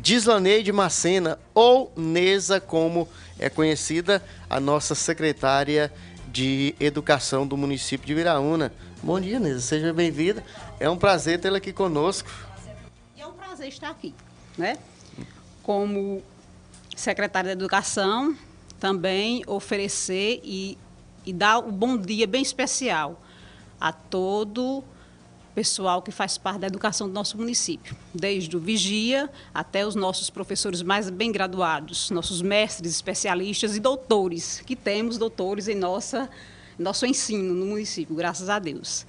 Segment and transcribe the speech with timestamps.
[0.00, 5.92] Dislaneide Macena, ou Nesa, como é conhecida, a nossa secretária
[6.28, 8.72] de Educação do município de Viraúna.
[9.02, 10.44] Bom dia, Nesa, seja bem-vinda.
[10.78, 12.30] É um prazer tê-la aqui conosco.
[13.16, 14.14] É um prazer estar aqui,
[14.56, 14.78] né?
[15.64, 16.22] Como
[16.94, 18.36] secretária de Educação,
[18.78, 20.78] também oferecer e,
[21.26, 23.20] e dar um bom dia bem especial
[23.80, 24.84] a todo
[25.58, 30.30] pessoal que faz parte da educação do nosso município, desde o vigia até os nossos
[30.30, 36.30] professores mais bem graduados, nossos mestres, especialistas e doutores, que temos doutores em nossa,
[36.78, 39.04] nosso ensino no município, graças a Deus.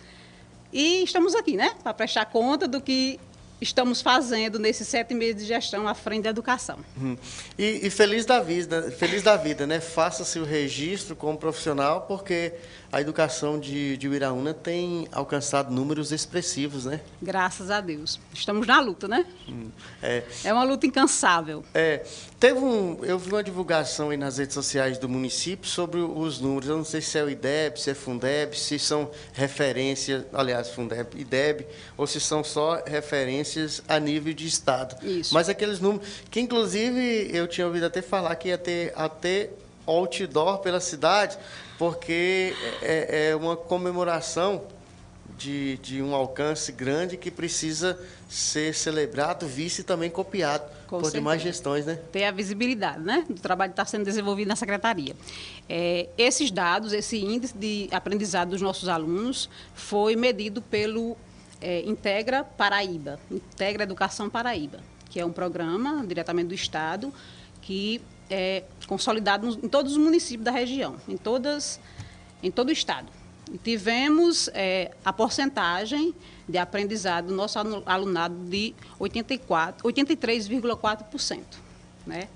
[0.73, 3.19] E estamos aqui, né, para prestar conta do que
[3.61, 6.79] estamos fazendo nesses sete meses de gestão à frente da educação.
[6.99, 7.15] Hum.
[7.57, 9.79] E, e, feliz da vida, feliz da vida, né?
[9.79, 12.53] Faça-se o registro como profissional, porque
[12.91, 17.01] a educação de, de Uiraúna tem alcançado números expressivos, né?
[17.21, 18.19] Graças a Deus.
[18.33, 19.25] Estamos na luta, né?
[19.47, 19.69] Hum,
[20.01, 20.23] é.
[20.43, 21.63] é uma luta incansável.
[21.73, 22.03] É.
[22.39, 26.67] Teve um, eu vi uma divulgação aí nas redes sociais do município sobre os números.
[26.67, 31.19] Eu não sei se é o IDEB, se é Fundeb, se são referências, aliás, Fundeb,
[31.19, 34.95] IDEB, ou se são só referências a nível de estado.
[35.05, 35.33] Isso.
[35.33, 39.51] Mas aqueles números que, inclusive, eu tinha ouvido até falar que ia ter até
[39.85, 41.37] outdoor pela cidade
[41.79, 44.63] porque é, é uma comemoração
[45.37, 51.05] de, de, um alcance grande que precisa ser celebrado, visto e também copiado Com por
[51.05, 51.13] certeza.
[51.13, 51.97] demais gestões, né?
[52.11, 55.15] Ter a visibilidade, né, do trabalho que está sendo desenvolvido na secretaria.
[55.69, 61.15] É, esses dados, esse índice de aprendizado dos nossos alunos foi medido pelo
[61.61, 67.13] é, Integra Paraíba, Integra Educação Paraíba, que é um programa diretamente do Estado
[67.61, 71.79] que é, consolidado em todos os municípios da região, em, todas,
[72.43, 73.07] em todo o estado.
[73.51, 76.13] E tivemos é, a porcentagem
[76.47, 81.41] de aprendizado do nosso alunado de 83,4%.
[82.05, 82.29] Né?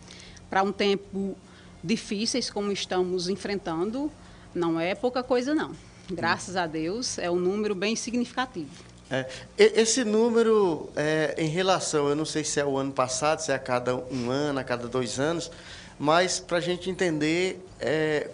[0.50, 1.38] Para um tempo
[1.84, 4.10] difíceis como estamos enfrentando,
[4.54, 5.76] não é pouca coisa não.
[6.09, 8.70] Graças a Deus, é um número bem significativo.
[9.09, 9.28] É,
[9.58, 13.56] esse número, é, em relação, eu não sei se é o ano passado, se é
[13.56, 15.52] a cada um ano, a cada dois anos,
[16.00, 18.30] mas para a gente entender é,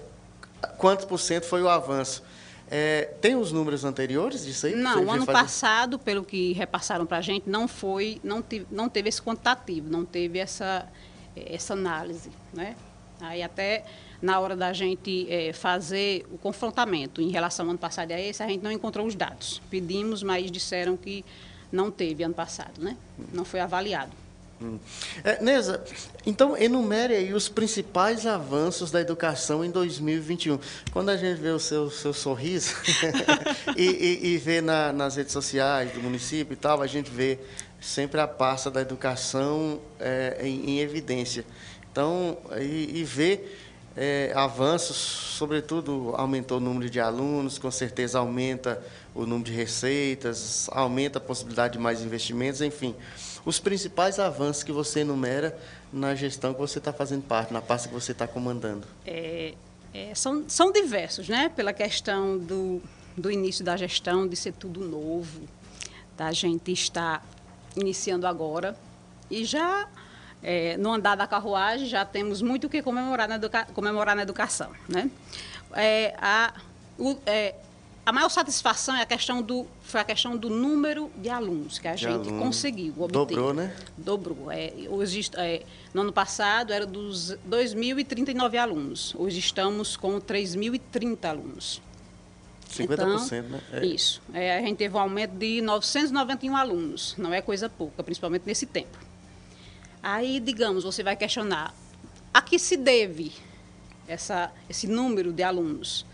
[0.77, 2.23] quantos por cento foi o avanço.
[2.71, 4.75] É, tem os números anteriores disso aí?
[4.75, 8.87] Não, o ano passado, pelo que repassaram para a gente, não foi, não teve, não
[8.87, 10.87] teve esse quantitativo, não teve essa,
[11.35, 12.75] essa análise, né?
[13.19, 13.85] Aí até
[14.21, 18.43] na hora da gente é, fazer o confrontamento em relação ao ano passado a esse,
[18.43, 19.61] a gente não encontrou os dados.
[19.69, 21.25] Pedimos, mas disseram que
[21.71, 22.95] não teve ano passado, né?
[23.33, 24.11] Não foi avaliado.
[24.61, 24.77] Hum.
[25.23, 25.81] É, Neza,
[26.25, 30.59] então enumere aí os principais avanços da educação em 2021.
[30.91, 32.75] Quando a gente vê o seu, seu sorriso
[33.77, 37.39] e, e, e, vê na, nas redes sociais do município e tal, a gente vê
[37.79, 41.45] sempre a pasta da educação é, em, em, evidência.
[41.89, 43.39] Então, e, e vê
[43.95, 48.83] é, avanços, sobretudo aumentou o número de alunos, com certeza aumenta
[49.15, 52.93] o número de receitas, aumenta a possibilidade de mais investimentos, enfim
[53.49, 55.57] os principais avanços que você enumera
[55.91, 58.85] na gestão que você está fazendo parte, na pasta que você está comandando?
[59.05, 59.55] É,
[59.91, 61.49] é, são, são diversos, né?
[61.49, 62.79] Pela questão do,
[63.17, 65.41] do início da gestão, de ser tudo novo,
[66.15, 67.25] da gente estar
[67.75, 68.77] iniciando agora
[69.31, 69.87] e já
[70.43, 74.21] é, no andar da carruagem já temos muito o que comemorar na, educa comemorar na
[74.21, 75.09] educação, né?
[75.73, 76.53] É, a,
[76.97, 77.55] o, é,
[78.09, 81.87] a maior satisfação é a questão do, foi a questão do número de alunos que
[81.87, 82.43] a de gente aluno.
[82.43, 83.13] conseguiu obter.
[83.13, 83.75] Dobrou, né?
[83.95, 84.51] Dobrou.
[84.51, 85.61] É, hoje, é,
[85.93, 89.13] no ano passado era dos 2.039 alunos.
[89.13, 91.83] Hoje estamos com 3.030 alunos.
[92.71, 93.61] 50%, então, né?
[93.73, 93.85] É.
[93.85, 94.23] Isso.
[94.33, 97.13] É, a gente teve um aumento de 991 alunos.
[97.15, 98.97] Não é coisa pouca, principalmente nesse tempo.
[100.01, 101.75] Aí, digamos, você vai questionar
[102.33, 103.31] a que se deve
[104.07, 106.08] essa, esse número de alunos?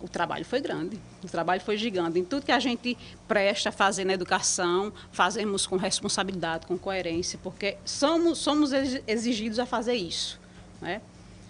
[0.00, 2.18] O trabalho foi grande, o trabalho foi gigante.
[2.18, 2.96] Em tudo que a gente
[3.26, 8.72] presta a fazer na educação, fazemos com responsabilidade, com coerência, porque somos, somos
[9.06, 10.38] exigidos a fazer isso.
[10.80, 11.00] Né?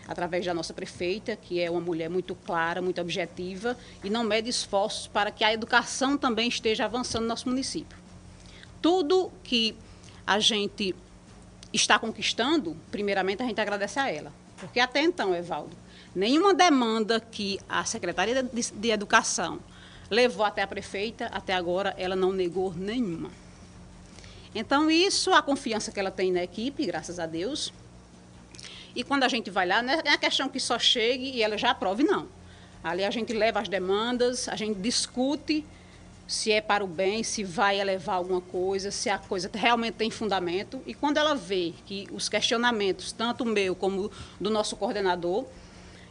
[0.06, 4.48] Através da nossa prefeita, que é uma mulher muito clara, muito objetiva, e não mede
[4.48, 7.98] esforços para que a educação também esteja avançando no nosso município.
[8.80, 9.76] Tudo que
[10.24, 10.94] a gente
[11.72, 14.32] está conquistando, primeiramente a gente agradece a ela.
[14.56, 15.76] Porque até então, Evaldo,
[16.16, 19.60] Nenhuma demanda que a Secretaria de, Educação
[20.10, 23.30] levou até a prefeita, até agora ela não negou nenhuma.
[24.54, 27.70] Então, isso, a confiança que ela tem na equipe, graças a Deus.
[28.94, 31.58] E quando a gente vai lá, não é a questão que só chegue e ela
[31.58, 32.26] já aprove, não.
[32.82, 35.66] Ali a gente leva as demandas, a gente discute
[36.26, 40.10] se é para o bem, se vai elevar alguma coisa, se a coisa realmente tem
[40.10, 40.80] fundamento.
[40.86, 44.10] E quando ela vê que os questionamentos, tanto o meu como
[44.40, 45.44] do nosso coordenador,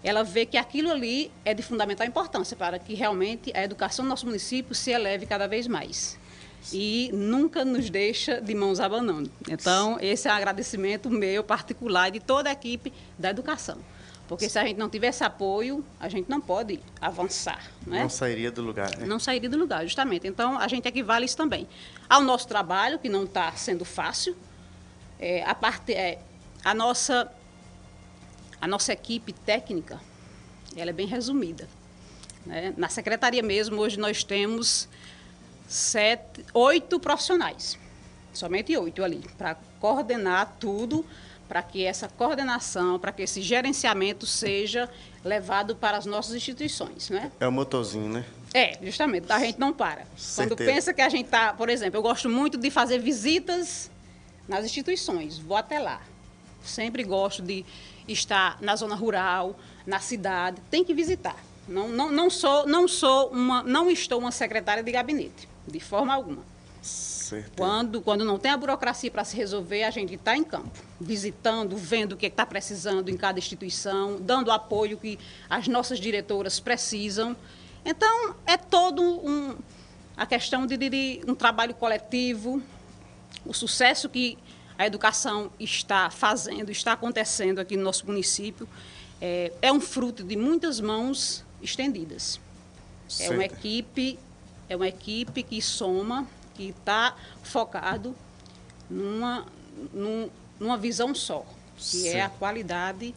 [0.06, 4.10] ela vê que aquilo ali é de fundamental importância para que realmente a educação do
[4.10, 6.20] nosso município se eleve cada vez mais.
[6.72, 9.32] E nunca nos deixa de mãos abanando.
[9.50, 13.78] Então, esse é um agradecimento meu particular de toda a equipe da educação.
[14.28, 17.64] Porque se a gente não tivesse apoio, a gente não pode avançar.
[17.86, 18.02] Né?
[18.02, 18.96] Não sairia do lugar.
[18.98, 19.06] Né?
[19.06, 20.28] Não sairia do lugar, justamente.
[20.28, 21.68] Então, a gente equivale isso também.
[22.10, 24.36] Ao nosso trabalho, que não está sendo fácil,
[25.20, 26.20] é, a, parte, é,
[26.64, 27.32] a, nossa,
[28.66, 30.02] a nossa equipe técnica
[30.76, 31.70] ela é bem resumida.
[32.44, 32.74] Né?
[32.76, 34.90] Na secretaria mesmo, hoje nós temos
[35.68, 37.78] sete, oito profissionais.
[38.34, 41.06] Somente oito ali, para coordenar tudo
[41.48, 44.90] para que essa coordenação, para que esse gerenciamento seja
[45.24, 47.12] levado para as nossas instituições.
[47.12, 47.32] Né?
[47.40, 48.26] É o motorzinho, né?
[48.52, 50.08] É, justamente, a gente não para.
[50.18, 50.36] Certeza.
[50.38, 53.92] Quando pensa que a gente está, por exemplo, eu gosto muito de fazer visitas
[54.48, 56.02] nas instituições, vou até lá.
[56.64, 57.64] Sempre gosto de
[58.08, 59.56] estar na zona rural,
[59.86, 61.38] na cidade, tem que visitar.
[61.68, 66.14] Não, não, não, sou, não, sou uma, não estou uma secretária de gabinete, de forma
[66.14, 66.44] alguma.
[66.82, 67.54] Certeza.
[67.58, 71.76] Quando, quando não tem a burocracia para se resolver, a gente está em campo, visitando,
[71.76, 75.18] vendo o que está precisando em cada instituição, dando apoio que
[75.50, 77.36] as nossas diretoras precisam.
[77.84, 79.56] Então, é todo um,
[80.16, 82.62] a questão de, de um trabalho coletivo,
[83.44, 84.38] o sucesso que
[84.78, 88.68] a educação está fazendo, está acontecendo aqui no nosso município,
[89.22, 92.40] é, é um fruto de muitas mãos estendidas.
[93.08, 93.32] Certo.
[93.32, 94.20] É uma equipe,
[94.68, 98.16] é uma equipe que soma que está focado
[98.90, 99.46] numa,
[99.94, 100.30] num,
[100.60, 101.46] numa visão só,
[101.78, 102.08] que Sim.
[102.10, 103.14] é a qualidade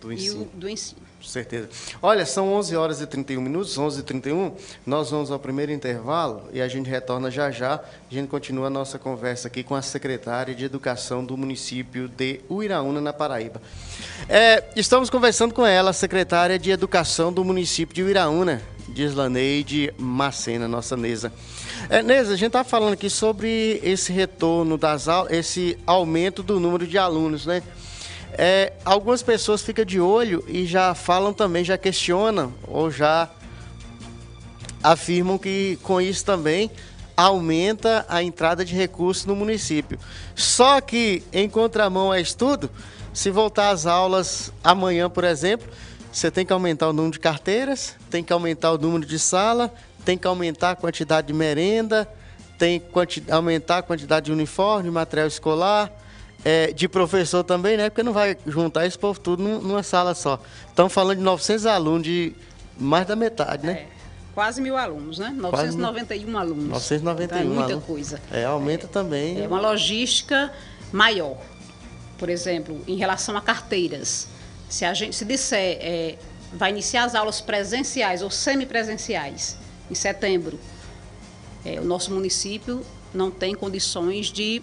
[0.00, 0.44] do ensino.
[0.54, 1.11] do ensino.
[1.24, 1.68] Certeza.
[2.00, 4.52] Olha, são 11 horas e 31 minutos, 11 e 31
[4.84, 7.74] nós vamos ao primeiro intervalo e a gente retorna já já.
[7.74, 12.40] A gente continua a nossa conversa aqui com a secretária de Educação do município de
[12.50, 13.60] Uiraúna, na Paraíba.
[14.28, 18.62] É, estamos conversando com ela, a secretária de Educação do município de Uiraúna,
[18.94, 21.32] Gislaneide Macena, nossa Nesa.
[21.88, 26.60] É, Nesa, a gente está falando aqui sobre esse retorno das aulas, esse aumento do
[26.60, 27.62] número de alunos, né?
[28.32, 33.30] É, algumas pessoas ficam de olho e já falam também, já questionam ou já
[34.82, 36.70] afirmam que com isso também
[37.16, 39.98] aumenta a entrada de recursos no município.
[40.34, 42.70] Só que, em contramão a estudo,
[43.12, 45.68] se voltar às aulas amanhã, por exemplo,
[46.10, 49.72] você tem que aumentar o número de carteiras, tem que aumentar o número de sala,
[50.04, 52.08] tem que aumentar a quantidade de merenda,
[52.58, 55.90] tem que aumentar a quantidade de uniforme, material escolar,
[56.44, 57.88] é, de professor também, né?
[57.88, 60.40] Porque não vai juntar esse povo tudo numa sala só.
[60.68, 62.32] Estamos falando de 900 alunos, de
[62.78, 63.72] mais da metade, né?
[63.72, 63.86] É,
[64.34, 65.32] quase mil alunos, né?
[65.36, 66.68] 991 quase, alunos.
[66.68, 67.84] 991 então, é muita alunos.
[67.84, 68.20] coisa.
[68.30, 69.40] É, aumenta é, também.
[69.40, 70.52] É uma logística
[70.92, 71.36] maior.
[72.18, 74.28] Por exemplo, em relação a carteiras.
[74.68, 76.16] Se a gente se disser, é,
[76.52, 79.58] vai iniciar as aulas presenciais ou semipresenciais
[79.90, 80.58] em setembro,
[81.64, 84.62] é, o nosso município não tem condições de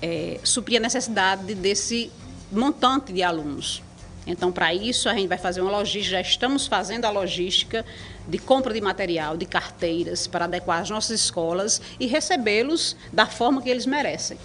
[0.00, 2.10] é, suprir a necessidade desse
[2.50, 3.82] montante de alunos.
[4.26, 7.86] Então, para isso, a gente vai fazer uma logística, já estamos fazendo a logística
[8.26, 13.62] de compra de material, de carteiras, para adequar as nossas escolas e recebê-los da forma
[13.62, 14.36] que eles merecem.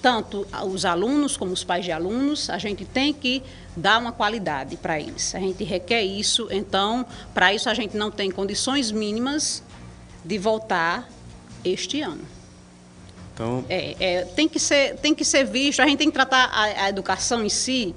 [0.00, 3.42] Tanto os alunos como os pais de alunos, a gente tem que
[3.76, 5.34] dar uma qualidade para eles.
[5.34, 9.64] A gente requer isso, então, para isso a gente não tem condições mínimas
[10.24, 11.08] de voltar
[11.64, 12.22] este ano.
[13.34, 13.64] Então...
[13.68, 16.84] É, é, tem, que ser, tem que ser visto, a gente tem que tratar a,
[16.84, 17.94] a educação em si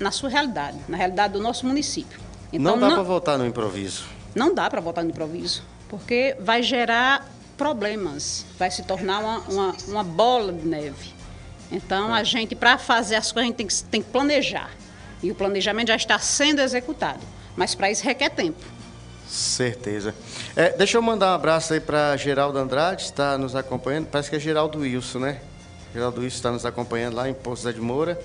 [0.00, 2.18] na sua realidade, na realidade do nosso município.
[2.52, 4.04] Então, não dá para votar no improviso.
[4.34, 9.76] Não dá para votar no improviso, porque vai gerar problemas, vai se tornar uma, uma,
[9.88, 11.14] uma bola de neve.
[11.70, 14.70] Então, a gente, para fazer as coisas, a gente tem que, tem que planejar.
[15.22, 17.20] E o planejamento já está sendo executado.
[17.56, 18.62] Mas para isso requer tempo.
[19.28, 20.14] Certeza.
[20.54, 24.06] É, deixa eu mandar um abraço aí para Geraldo Andrade, está nos acompanhando.
[24.06, 25.40] Parece que é Geraldo Wilson, né?
[25.92, 28.18] Geraldo Wilson está nos acompanhando lá em Poço de Moura.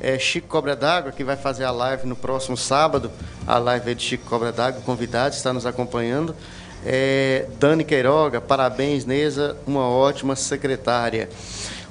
[0.00, 3.10] É, Chico Cobra d'Água, que vai fazer a live no próximo sábado.
[3.46, 6.34] A live é de Chico Cobra d'Água, convidado, está nos acompanhando.
[6.84, 11.28] É, Dani Queiroga, parabéns, Neza, uma ótima secretária.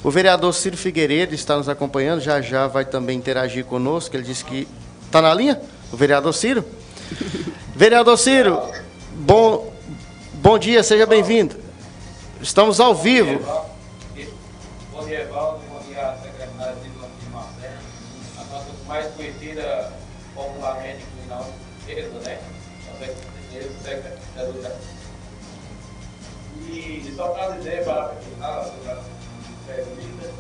[0.04, 4.16] O vereador Ciro Figueiredo está nos acompanhando, já já vai também interagir conosco.
[4.16, 4.68] Ele disse que.
[5.06, 5.60] Está na linha?
[5.92, 6.66] O vereador Ciro?
[7.78, 8.60] vereador Ciro,
[9.14, 9.72] bom,
[10.34, 11.56] bom dia, seja bem-vindo.
[12.42, 13.40] Estamos ao vivo.
[14.92, 15.60] Bom dia, Evaldo.
[15.70, 17.78] Bom dia, secretária de Marcelo.
[18.36, 19.94] A nossa mais conhecida
[20.34, 21.46] popularmente como
[21.86, 22.40] Tereza, né?
[26.70, 28.16] E só para dizer, para
[28.64, 29.04] sobre a
[29.62, 30.34] entrevista,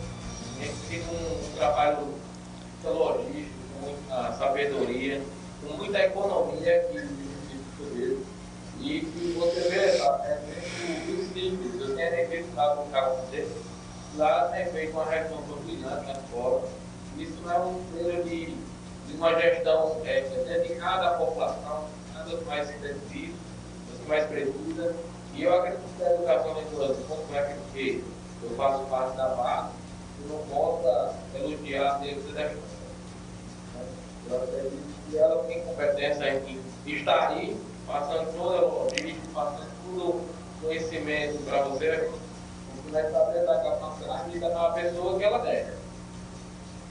[0.59, 2.15] a gente tem um, um trabalho
[2.83, 5.21] logístico, muita sabedoria,
[5.61, 7.26] com muita economia que
[7.97, 8.37] existe
[8.79, 10.39] e que você vê, tá, é
[11.07, 13.67] muito simples, eu tenho lá com o
[14.17, 16.67] lá tem feito uma resposta brilhante na escola.
[17.17, 22.69] Isso não é um feira de, de uma gestão é, dedicada à população, nada mais
[22.69, 23.33] intensivo,
[24.07, 24.95] mais precisa.
[25.33, 28.03] E eu acredito que a educação da influência, como é que
[28.43, 29.69] eu faço parte da base,
[30.21, 32.61] eu não posso elogiar Deus da gestão.
[34.29, 40.09] Eu acredito que ela tem competência em estar aí, passando toda a logística, passando todo
[40.09, 40.29] o
[40.61, 42.09] conhecimento para você,
[42.75, 45.71] você vai saber da capacidade da uma pessoa que ela deve.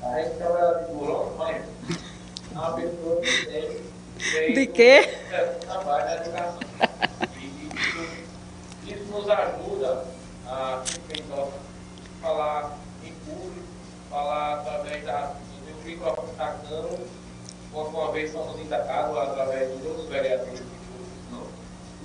[0.03, 3.87] A gente trabalha de burão, mas é uma pessoa que tem.
[4.55, 5.09] de quê?
[5.31, 6.61] É, trabalho na educação.
[7.39, 10.05] E isso, isso nos ajuda
[10.47, 10.83] a
[12.23, 13.67] falar em público,
[14.11, 16.99] falar através da, do microfone da Câmara,
[17.73, 20.76] uma vez somos indagados através de outros vereadores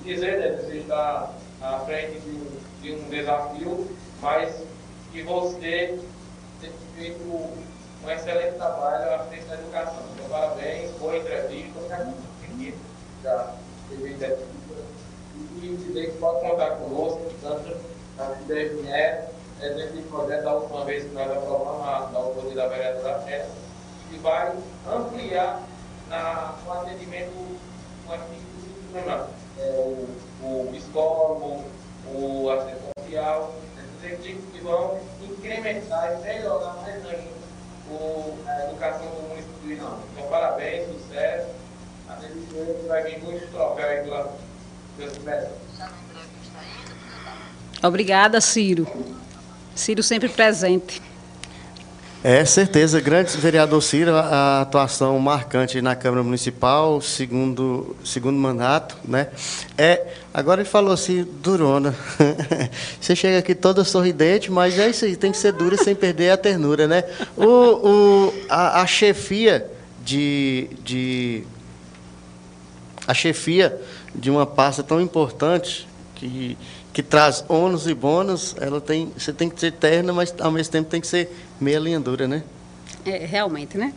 [0.04, 1.30] dizer né, que você está
[1.62, 2.48] à frente de um,
[2.82, 3.88] de um desafio,
[4.22, 4.56] mas
[5.12, 6.00] que você
[6.60, 10.04] tem feito um excelente trabalho à frente da educação.
[10.16, 11.98] Então, parabéns, boa entrevista, já
[13.90, 14.38] teve entrevista,
[15.62, 17.76] e dizer que pode contar conosco, tanto
[18.18, 19.30] a FIDEF é,
[19.62, 23.52] é desse projeto da última vez que nós aprovamos, da autoria da vereadora Chessa,
[24.10, 24.54] que vai
[24.88, 25.62] ampliar
[26.10, 27.60] na, no atendimento
[28.06, 29.26] com a é,
[29.64, 30.08] o,
[30.42, 31.64] o psicólogo,
[32.14, 33.56] o assistente social,
[34.04, 37.42] esses equipes que vão incrementar e melhorar mais ainda
[37.90, 40.00] o, a educação do município de Irão.
[40.14, 41.48] Então, parabéns, sucesso.
[42.10, 44.34] Acredito que vai vir muitos troféus aí pela
[44.98, 45.14] Deus
[47.84, 48.88] Obrigada, Ciro.
[49.74, 51.02] Ciro sempre presente.
[52.24, 53.02] É, certeza.
[53.02, 59.30] Grande vereador Ciro, a atuação marcante na Câmara Municipal, segundo, segundo mandato, né?
[59.76, 61.96] É, agora ele falou assim, durona.
[63.02, 66.30] Você chega aqui toda sorridente, mas é isso aí, tem que ser dura sem perder
[66.30, 67.04] a ternura, né?
[67.36, 69.66] O, o, a, a chefia
[70.06, 71.44] de, de...
[73.08, 73.82] A chefia
[74.14, 76.56] de uma pasta tão importante que
[76.94, 80.72] que traz ônus e bônus, ela tem, você tem que ser terna, mas ao mesmo
[80.72, 82.44] tempo tem que ser meia linha dura, né?
[83.06, 83.94] É, realmente, né?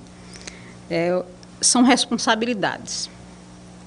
[0.89, 1.23] É,
[1.61, 3.11] são responsabilidades.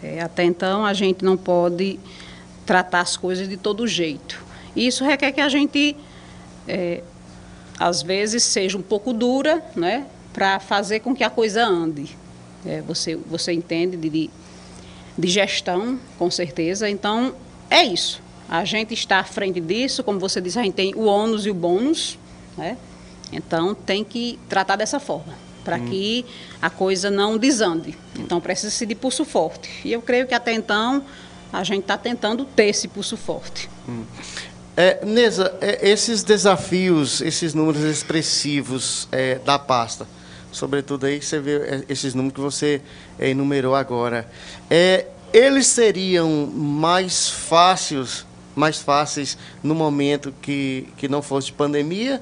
[0.04, 2.00] É, até então a gente não pode
[2.66, 4.44] tratar as coisas de todo jeito.
[4.76, 5.96] Isso requer que a gente,
[6.68, 7.02] é,
[7.80, 10.06] às vezes, seja um pouco dura, né?
[10.34, 12.16] Para fazer com que a coisa ande.
[12.66, 14.30] É, você, você entende de,
[15.18, 16.90] de gestão, com certeza.
[16.90, 17.34] Então,
[17.70, 21.06] é isso a gente está à frente disso, como você disse, a gente tem o
[21.06, 22.18] ônus e o bônus,
[22.58, 22.78] né?
[23.32, 25.86] Então tem que tratar dessa forma, para hum.
[25.86, 26.26] que
[26.62, 27.98] a coisa não desande.
[28.18, 29.70] Então precisa-se de pulso forte.
[29.84, 31.04] E eu creio que até então
[31.52, 33.70] a gente está tentando ter esse pulso forte.
[33.88, 34.04] Hum.
[34.76, 40.08] É, Neza, é, esses desafios, esses números expressivos é, da pasta,
[40.52, 42.82] sobretudo aí você vê é, esses números que você
[43.18, 44.30] é, enumerou agora,
[44.70, 48.26] é, eles seriam mais fáceis
[48.58, 52.22] mais fáceis no momento que, que não fosse pandemia?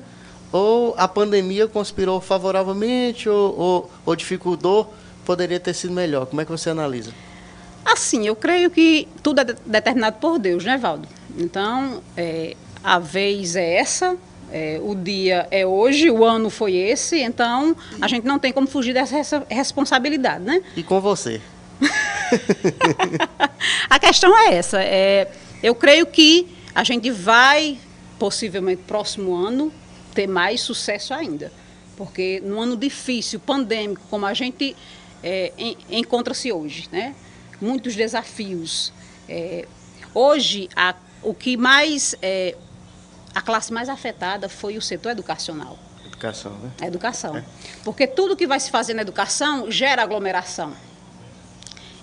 [0.52, 4.94] Ou a pandemia conspirou favoravelmente ou, ou, ou dificultou?
[5.26, 6.28] Poderia ter sido melhor.
[6.28, 7.12] Como é que você analisa?
[7.84, 11.08] Assim, eu creio que tudo é determinado por Deus, né, Valdo?
[11.38, 14.16] Então, é, a vez é essa,
[14.52, 18.68] é, o dia é hoje, o ano foi esse, então a gente não tem como
[18.68, 20.62] fugir dessa responsabilidade, né?
[20.76, 21.42] E com você?
[23.90, 24.82] a questão é essa.
[24.82, 25.30] É,
[25.66, 27.80] eu creio que a gente vai,
[28.20, 29.74] possivelmente, próximo ano,
[30.14, 31.52] ter mais sucesso ainda.
[31.98, 34.76] Porque num ano difícil, pandêmico, como a gente
[35.24, 35.52] é,
[35.90, 37.16] encontra-se hoje, né?
[37.60, 38.94] muitos desafios.
[39.28, 39.68] É,
[40.14, 40.94] hoje, a,
[41.24, 42.16] o que mais.
[42.22, 42.56] É,
[43.34, 45.80] a classe mais afetada foi o setor educacional.
[46.06, 46.72] Educação, né?
[46.80, 47.38] A educação.
[47.38, 47.44] É.
[47.84, 50.74] Porque tudo que vai se fazer na educação gera aglomeração.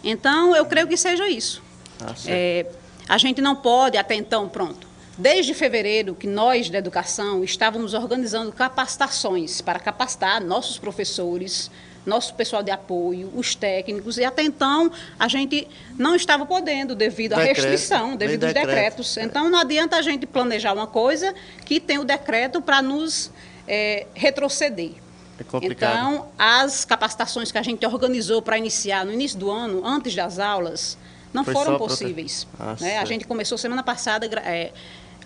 [0.02, 1.62] Então, eu creio que seja isso.
[2.00, 2.66] Ah, é,
[3.08, 4.86] a gente não pode, até então, pronto.
[5.16, 11.70] Desde fevereiro, que nós da educação estávamos organizando capacitações para capacitar nossos professores,
[12.04, 15.68] nosso pessoal de apoio, os técnicos, e até então a gente
[15.98, 19.16] não estava podendo devido à restrição, devido aos decretos.
[19.16, 19.24] É.
[19.24, 23.30] Então não adianta a gente planejar uma coisa que tem o decreto para nos
[23.68, 24.92] é, retroceder.
[25.38, 25.92] É complicado.
[25.92, 30.38] Então, as capacitações que a gente organizou para iniciar no início do ano, antes das
[30.38, 30.96] aulas,
[31.32, 32.46] não Foi foram possíveis.
[32.58, 32.98] Ah, né?
[32.98, 34.72] A gente começou semana passada é,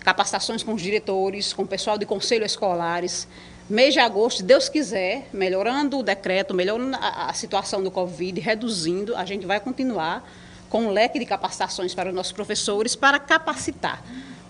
[0.01, 3.27] capacitações com os diretores, com o pessoal de conselho escolares.
[3.69, 8.39] Mês de agosto, se Deus quiser, melhorando o decreto, melhorando a, a situação do Covid,
[8.39, 10.25] reduzindo, a gente vai continuar
[10.69, 14.01] com um leque de capacitações para os nossos professores para capacitar.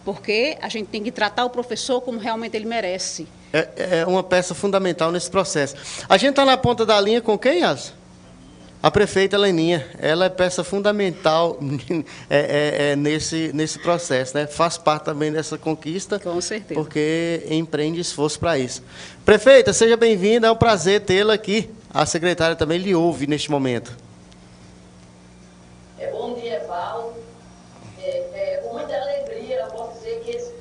[0.05, 3.27] Porque a gente tem que tratar o professor como realmente ele merece.
[3.51, 5.75] É, é uma peça fundamental nesse processo.
[6.07, 7.93] A gente está na ponta da linha com quem, Yas?
[8.87, 11.59] A prefeita Leninha, ela é peça fundamental
[12.29, 14.47] é, é, é, nesse, nesse processo, né?
[14.47, 16.17] Faz parte também dessa conquista.
[16.17, 16.79] Com certeza.
[16.79, 18.81] Porque empreende esforço para isso.
[19.25, 21.69] Prefeita, seja bem-vinda, é um prazer tê-la aqui.
[21.93, 23.91] A secretária também lhe ouve neste momento.
[25.99, 27.13] É, bom dia, Paulo.
[28.01, 30.53] É, é, com muita alegria, eu posso dizer que esse,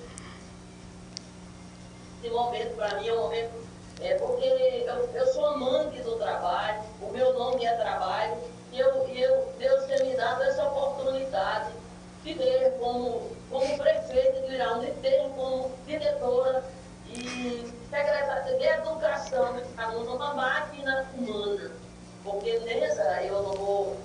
[2.24, 3.66] esse momento, para mim, é um momento.
[4.00, 8.36] É, porque eu, eu sou amante do trabalho, o meu nome é trabalho,
[8.72, 11.70] e eu, eu, Deus tem me dado essa oportunidade
[12.22, 16.64] de ter como, como prefeito de Irão, de ter como diretora
[17.08, 19.60] e secretária de educação,
[20.06, 21.70] uma máquina humana.
[22.24, 23.96] Porque nessa eu não vou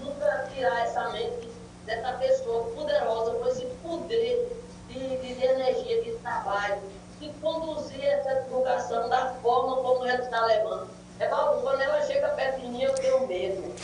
[0.00, 1.50] nunca tirar essa mente
[1.84, 4.48] dessa pessoa poderosa, com esse poder
[4.88, 6.80] de, de, de energia, de trabalho,
[7.20, 10.99] de conduzir essa educação da forma como ela está levando.
[11.20, 13.74] É quando ela chega perto de mim, eu tenho medo.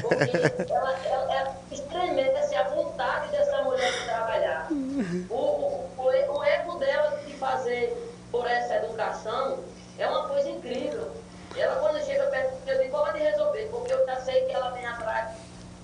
[0.00, 0.36] Porque
[0.72, 4.68] ela, ela, ela estremece a vontade dessa mulher de trabalhar.
[5.28, 7.94] O, o, o, o ego dela de fazer
[8.32, 9.58] por essa educação
[9.98, 11.10] é uma coisa incrível.
[11.54, 14.52] Ela, quando chega perto de mim, eu digo, pode resolver, porque eu já sei que
[14.52, 15.36] ela vem atrás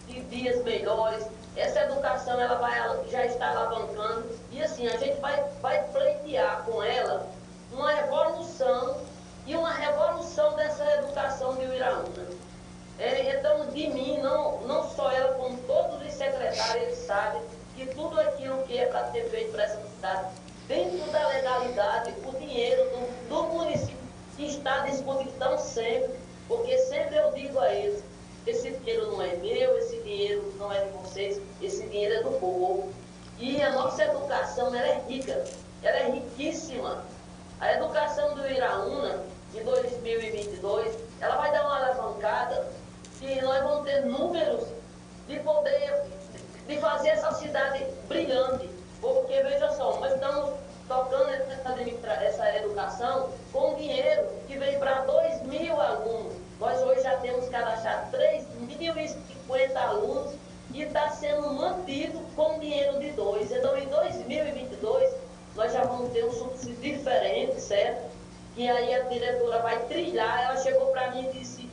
[0.07, 1.27] de dias melhores.
[1.57, 2.73] Essa educação ela vai,
[3.11, 4.31] já está alavancando.
[4.51, 7.27] E assim, a gente vai, vai pleitear com ela
[7.71, 9.12] uma evolução
[9.47, 12.27] e uma revolução dessa educação de Uiraúna.
[12.99, 17.43] É, então, de mim, não, não só ela, como todos os secretários, eles sabem
[17.75, 20.29] que tudo aquilo que é para ter feito para essa cidade,
[20.69, 23.97] dentro da legalidade, o dinheiro do, do município
[24.39, 26.15] está à disposição sempre,
[26.49, 28.03] porque sempre eu digo a eles,
[28.47, 32.31] esse dinheiro não é meu, esse dinheiro não é de vocês, esse dinheiro é do
[32.39, 32.93] povo.
[33.39, 35.45] E a nossa educação ela é rica,
[35.83, 37.05] ela é riquíssima.
[37.63, 39.23] A educação do Iraúna,
[39.55, 42.67] em 2022, ela vai dar uma alavancada
[43.21, 44.67] e nós vamos ter números
[45.29, 46.03] de poder,
[46.67, 48.69] de fazer essa cidade brilhante.
[49.01, 50.55] Porque, veja só, nós estamos
[50.89, 56.35] tocando essa, essa educação com dinheiro que vem para 2 mil alunos.
[56.59, 60.35] Nós hoje já temos cadastrado 3.050 alunos
[60.75, 63.53] e está sendo mantido com dinheiro de dois.
[63.53, 65.12] Então, em 2022,
[65.55, 68.11] nós já vamos ter um subsídio diferente, certo?
[68.55, 70.45] Que aí a diretora vai trilhar.
[70.45, 71.69] Ela chegou para mim e disse: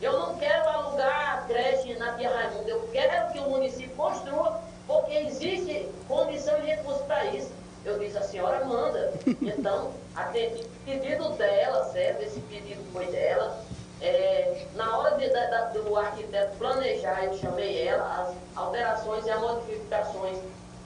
[0.00, 4.60] Eu não quero alugar a creche na Tia Raimundo, eu quero que o município construa,
[4.86, 7.50] porque existe condição e recurso para isso.
[7.84, 9.12] Eu disse: A senhora manda.
[9.40, 12.22] Então, atendi pedido dela, certo?
[12.22, 13.62] Esse pedido foi dela.
[14.00, 19.40] É, na hora de, da, do arquiteto planejar, eu chamei ela, as alterações e as
[19.40, 20.38] modificações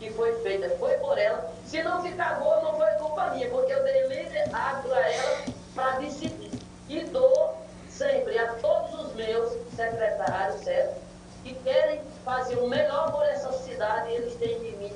[0.05, 1.51] que foi feita foi por ela.
[1.65, 5.39] Se não ficar boa, não foi culpa minha, porque eu dei livre ato a ela
[5.75, 6.51] para decidir.
[6.89, 7.57] E dou
[7.89, 11.01] sempre a todos os meus secretários, certo?
[11.43, 14.93] Que querem fazer o melhor por essa cidade, eles têm de mim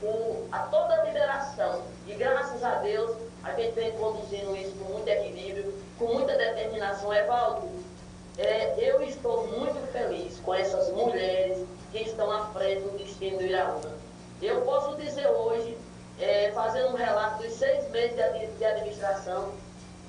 [0.00, 1.82] com a toda a liberação.
[2.06, 7.12] E graças a Deus, a gente vem conduzindo isso com muito equilíbrio com muita determinação.
[7.12, 7.68] Evaldo,
[8.38, 13.44] é, eu estou muito feliz com essas mulheres que estão à frente do destino do
[13.44, 14.05] Iraúna.
[14.42, 15.76] Eu posso dizer hoje,
[16.20, 19.52] é, fazendo um relato dos seis meses de, de administração,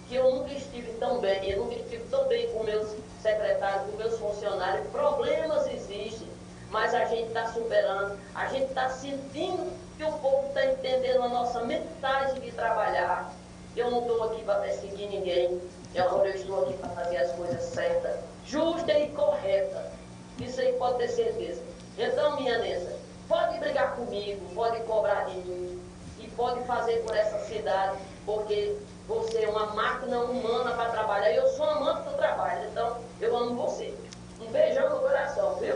[0.08, 3.98] que eu nunca estive tão bem, eu nunca estive tão bem com meus secretários, com
[3.98, 4.88] meus funcionários.
[4.88, 6.28] Problemas existem,
[6.70, 11.30] mas a gente está superando, a gente está sentindo que o povo está entendendo a
[11.30, 13.34] nossa mensagem de trabalhar.
[13.76, 15.62] Eu não estou aqui para perseguir ninguém,
[15.98, 19.92] agora eu estou aqui para fazer as coisas certas, justa e correta.
[20.40, 21.62] Isso aí pode ter certeza.
[21.98, 22.97] Então, minha Nessa,
[23.28, 25.80] pode brigar comigo, pode cobrar de mim
[26.20, 28.76] e pode fazer por essa cidade, porque
[29.08, 31.32] você é uma máquina humana para trabalhar.
[31.32, 33.94] Eu sou amante do trabalho, então eu amo você.
[34.42, 35.76] Um beijão no coração, viu?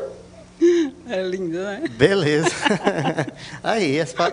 [1.09, 1.83] É lindo, né?
[1.91, 2.49] Beleza.
[3.63, 4.31] Aí, as pa...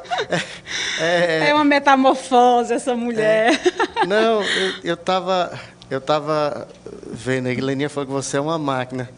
[1.00, 3.54] é, é, uma metamorfose essa mulher.
[3.54, 4.06] É.
[4.06, 4.42] Não,
[4.84, 5.58] eu estava
[5.90, 6.68] eu tava
[7.06, 9.08] vendo, a Heleninha falou que você é uma máquina.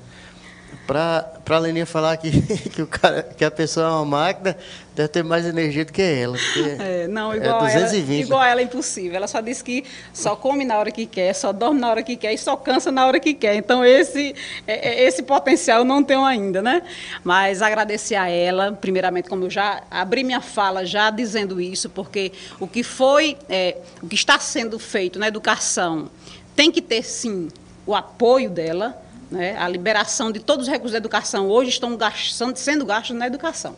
[0.86, 2.30] Para a Leninha falar que,
[2.70, 4.56] que, o cara, que a pessoa é uma máquina,
[4.94, 6.36] deve ter mais energia do que ela.
[6.80, 8.12] É, não, igual, é 220.
[8.12, 9.16] Ela, igual ela é impossível.
[9.16, 12.16] Ela só diz que só come na hora que quer, só dorme na hora que
[12.16, 13.54] quer e só cansa na hora que quer.
[13.54, 14.34] Então, esse,
[14.66, 16.82] é, é, esse potencial eu não tenho ainda, né?
[17.22, 22.32] Mas agradecer a ela, primeiramente, como eu já abri minha fala já dizendo isso, porque
[22.58, 26.10] o que foi, é, o que está sendo feito na educação
[26.54, 27.48] tem que ter, sim,
[27.86, 29.56] o apoio dela, né?
[29.56, 33.76] A liberação de todos os recursos da educação hoje estão gastando, sendo gastos na educação.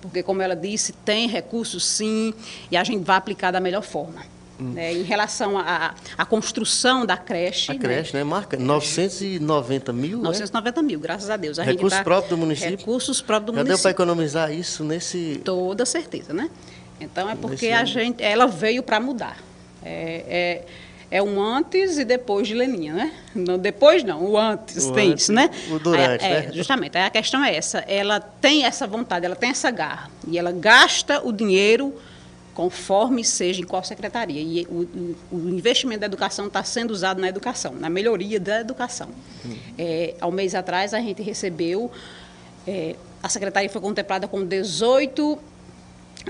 [0.00, 2.34] Porque, como ela disse, tem recursos sim,
[2.70, 4.22] e a gente vai aplicar da melhor forma.
[4.60, 4.72] Hum.
[4.72, 4.92] Né?
[4.92, 7.72] Em relação à construção da creche.
[7.72, 8.20] A creche, né?
[8.20, 8.24] né?
[8.24, 10.18] Marca 990 mil?
[10.18, 10.86] 990 né?
[10.86, 11.58] mil, graças a Deus.
[11.58, 12.76] A recursos tá, próprios do município?
[12.76, 13.76] Recursos próprios do Já município.
[13.76, 15.40] deu para economizar isso nesse.
[15.44, 16.50] Toda certeza, né?
[17.00, 19.38] Então é porque a gente, ela veio para mudar.
[19.84, 20.64] É, é,
[21.12, 23.12] é um antes e depois de Leninha, né?
[23.34, 25.50] Não, depois não, o antes o tem antes, isso, né?
[25.70, 26.52] O durante, é, né?
[26.54, 27.80] Justamente, a questão é essa.
[27.80, 30.10] Ela tem essa vontade, ela tem essa garra.
[30.26, 31.94] E ela gasta o dinheiro
[32.54, 34.40] conforme seja em qual secretaria.
[34.40, 39.10] E o, o investimento da educação está sendo usado na educação, na melhoria da educação.
[39.44, 39.54] Hum.
[39.76, 41.90] É, há um mês atrás, a gente recebeu...
[42.66, 45.38] É, a secretaria foi contemplada com 18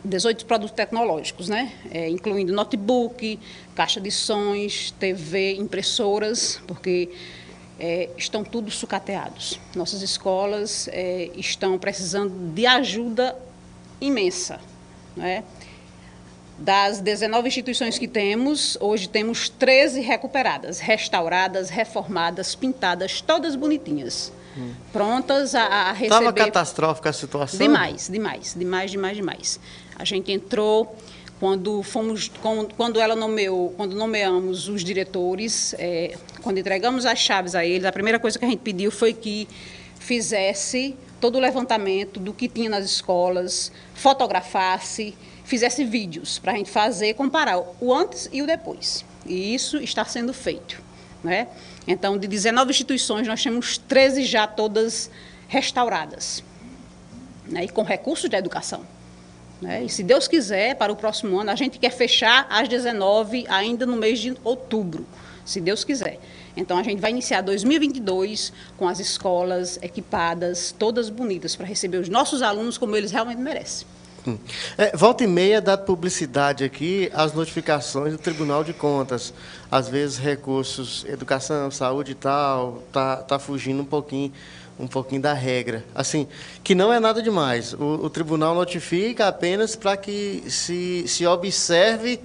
[0.04, 1.72] 18 produtos tecnológicos, né?
[1.90, 3.38] É, incluindo notebook,
[3.74, 7.10] caixa de sons, TV, impressoras, porque
[7.78, 9.58] é, estão tudo sucateados.
[9.74, 13.36] Nossas escolas é, estão precisando de ajuda
[14.00, 14.60] imensa.
[15.16, 15.44] Né?
[16.58, 24.32] Das 19 instituições que temos, hoje temos 13 recuperadas, restauradas, reformadas, pintadas, todas bonitinhas.
[24.56, 24.74] Hum.
[24.92, 26.14] Prontas a, a receber.
[26.14, 27.58] Estava catastrófica a situação?
[27.58, 29.60] Demais, demais, demais, demais, demais.
[29.96, 30.96] A gente entrou
[31.38, 32.30] quando fomos,
[32.76, 37.90] quando ela nomeou, quando nomeamos os diretores, é, quando entregamos as chaves a eles, a
[37.90, 39.48] primeira coisa que a gente pediu foi que
[39.98, 46.70] fizesse todo o levantamento do que tinha nas escolas, fotografasse, fizesse vídeos para a gente
[46.70, 49.04] fazer, comparar o antes e o depois.
[49.26, 50.80] E isso está sendo feito.
[51.22, 51.48] Né?
[51.86, 55.10] Então, de 19 instituições, nós temos 13 já todas
[55.48, 56.42] restauradas,
[57.46, 57.64] né?
[57.64, 58.84] e com recursos da educação.
[59.62, 59.84] Né?
[59.84, 63.86] E se Deus quiser, para o próximo ano, a gente quer fechar as 19 ainda
[63.86, 65.06] no mês de outubro,
[65.44, 66.18] se Deus quiser.
[66.56, 72.08] Então a gente vai iniciar 2022 com as escolas equipadas, todas bonitas, para receber os
[72.08, 73.86] nossos alunos como eles realmente merecem.
[74.26, 74.38] Hum.
[74.78, 79.32] É, volta e meia dá publicidade aqui às notificações do Tribunal de Contas.
[79.70, 84.32] Às vezes recursos, educação, saúde e tal, tá, tá fugindo um pouquinho
[84.82, 85.84] um pouquinho da regra.
[85.94, 86.26] Assim,
[86.64, 87.72] que não é nada demais.
[87.72, 92.18] O, o tribunal notifica apenas para que se, se observe,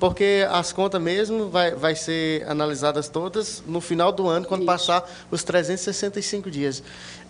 [0.00, 4.66] porque as contas mesmo vai, vai ser analisadas todas no final do ano, quando Isso.
[4.66, 6.82] passar os 365 dias.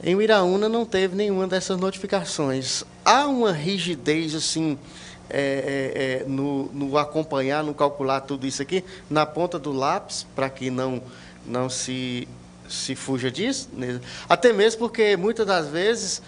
[0.03, 2.85] Em Iraúna não teve nenhuma dessas notificações.
[3.05, 4.79] Há uma rigidez, assim,
[5.29, 10.27] é, é, é, no, no acompanhar, no calcular tudo isso aqui, na ponta do lápis,
[10.35, 11.03] para que não,
[11.46, 12.27] não se
[12.74, 13.68] se fuja disso.
[13.72, 14.00] Né?
[14.28, 16.20] Até mesmo porque muitas das vezes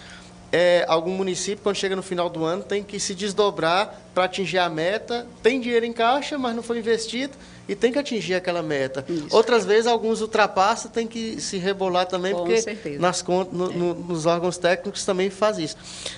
[0.59, 4.57] é, algum município, quando chega no final do ano, tem que se desdobrar para atingir
[4.57, 5.27] a meta.
[5.43, 7.37] Tem dinheiro em caixa, mas não foi investido
[7.69, 9.05] e tem que atingir aquela meta.
[9.07, 9.27] Isso.
[9.29, 12.99] Outras vezes, alguns ultrapassam, tem que se rebolar também, Com porque certeza.
[12.99, 15.77] nas contas, no, no, nos órgãos técnicos também faz isso.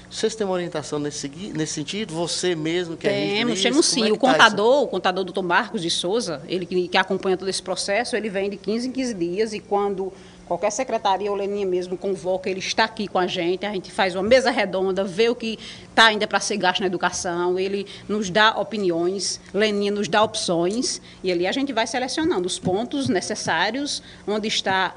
[0.10, 2.14] Vocês têm uma orientação nesse, nesse sentido?
[2.14, 4.08] Você mesmo que temos, é Temos, temos sim.
[4.08, 7.50] É o tá contador, o contador doutor Marcos de Souza, ele que, que acompanha todo
[7.50, 10.14] esse processo, ele vem de 15 em 15 dias e quando
[10.50, 14.16] qualquer secretaria ou Leninha mesmo convoca, ele está aqui com a gente, a gente faz
[14.16, 18.32] uma mesa redonda, vê o que está ainda para ser gasto na educação, ele nos
[18.32, 24.02] dá opiniões, Leninha nos dá opções, e ali a gente vai selecionando os pontos necessários,
[24.28, 24.96] onde está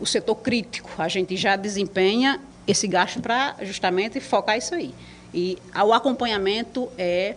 [0.00, 4.94] o setor crítico, a gente já desempenha esse gasto para justamente focar isso aí.
[5.34, 7.36] E o acompanhamento é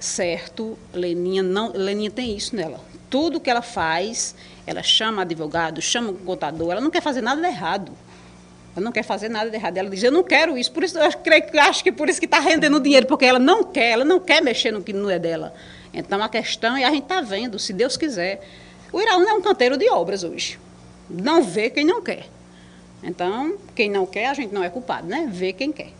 [0.00, 2.80] certo, Leninha não, Leninha tem isso nela.
[3.08, 4.34] Tudo que ela faz,
[4.66, 7.92] ela chama advogado, chama o contador, ela não quer fazer nada de errado.
[8.76, 9.78] Ela não quer fazer nada de errado.
[9.78, 10.70] Ela diz, eu não quero isso.
[10.70, 13.64] Por isso, eu creio, acho que por isso que está rendendo dinheiro, porque ela não
[13.64, 15.54] quer, ela não quer mexer no que não é dela.
[15.94, 18.46] Então, a questão, e a gente está vendo, se Deus quiser.
[18.92, 20.58] O Iraúna é um canteiro de obras hoje.
[21.08, 22.26] Não vê quem não quer.
[23.02, 25.26] Então, quem não quer, a gente não é culpado, né?
[25.30, 25.92] Vê quem quer.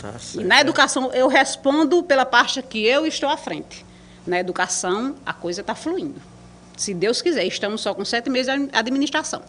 [0.00, 3.84] Tá e na educação, eu respondo pela parte que eu estou à frente.
[4.28, 6.20] Na educação, a coisa está fluindo
[6.78, 7.44] se Deus quiser.
[7.44, 9.42] Estamos só com sete meses de administração.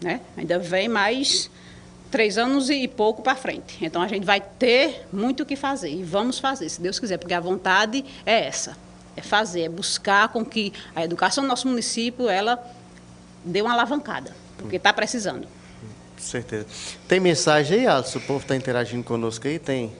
[0.00, 0.20] Né?
[0.36, 1.50] Ainda vem mais
[2.10, 3.78] três anos e pouco para frente.
[3.84, 7.18] Então a gente vai ter muito o que fazer e vamos fazer, se Deus quiser,
[7.18, 8.76] porque a vontade é essa,
[9.16, 12.62] é fazer, é buscar com que a educação do nosso município ela
[13.44, 15.48] dê uma alavancada, porque está precisando.
[16.16, 16.66] Certeza.
[17.08, 18.18] Tem mensagem aí, Alisson?
[18.18, 19.58] O povo está interagindo conosco aí?
[19.58, 19.92] Tem.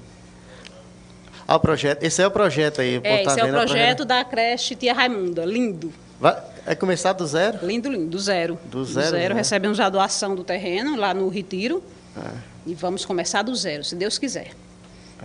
[1.60, 2.02] Projeto.
[2.02, 3.00] Esse é o projeto aí.
[3.04, 5.44] É, esse é o projeto da creche Tia Raimunda.
[5.44, 5.92] Lindo.
[6.20, 7.64] Vai, é começar do zero?
[7.64, 8.58] Lindo, lindo, do zero.
[8.64, 9.34] Do zero, Do zero.
[9.34, 9.40] né?
[9.40, 11.82] Recebemos a doação do terreno lá no Retiro.
[12.16, 12.30] É.
[12.66, 14.50] E vamos começar do zero, se Deus quiser.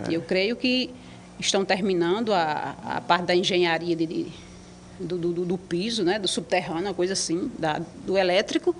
[0.08, 0.90] E eu creio que
[1.40, 4.32] estão terminando a, a parte da engenharia de, de-
[5.00, 8.76] do, do- do piso, né, do subterrâneo, uma coisa assim, da- do elétrico,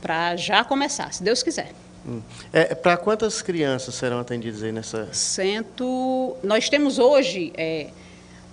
[0.00, 1.72] para já começar, se Deus quiser.
[2.06, 2.20] Hum.
[2.52, 5.08] É, Para quantas crianças serão atendidas aí nessa.
[5.12, 6.36] Cento...
[6.42, 7.88] Nós temos hoje é,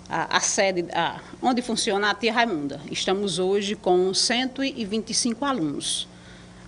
[0.10, 2.80] a, a sede, a- onde funciona a Tia Raimunda.
[2.90, 6.08] Estamos hoje com 125 alunos.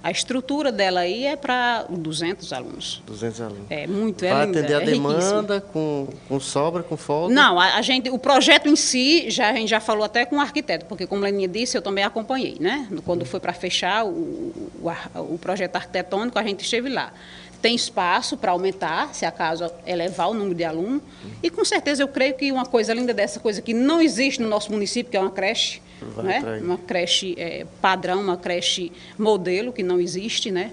[0.03, 3.01] A estrutura dela aí é para 200 alunos.
[3.07, 3.65] 200 alunos?
[3.69, 7.33] É muito, é Vai linda, atender a é demanda com, com sobra, com folga?
[7.33, 10.35] Não, a, a gente, o projeto em si, já, a gente já falou até com
[10.35, 12.85] o arquiteto, porque como Leninha disse, eu também acompanhei, né?
[13.05, 17.13] Quando foi para fechar o, o, o projeto arquitetônico, a gente esteve lá.
[17.61, 21.01] Tem espaço para aumentar, se acaso elevar o número de alunos.
[21.41, 24.49] E com certeza eu creio que uma coisa linda dessa coisa que não existe no
[24.49, 25.81] nosso município, que é uma creche,
[26.15, 26.59] Vai né?
[26.61, 30.71] uma creche eh, padrão, uma creche modelo, que não existe, né?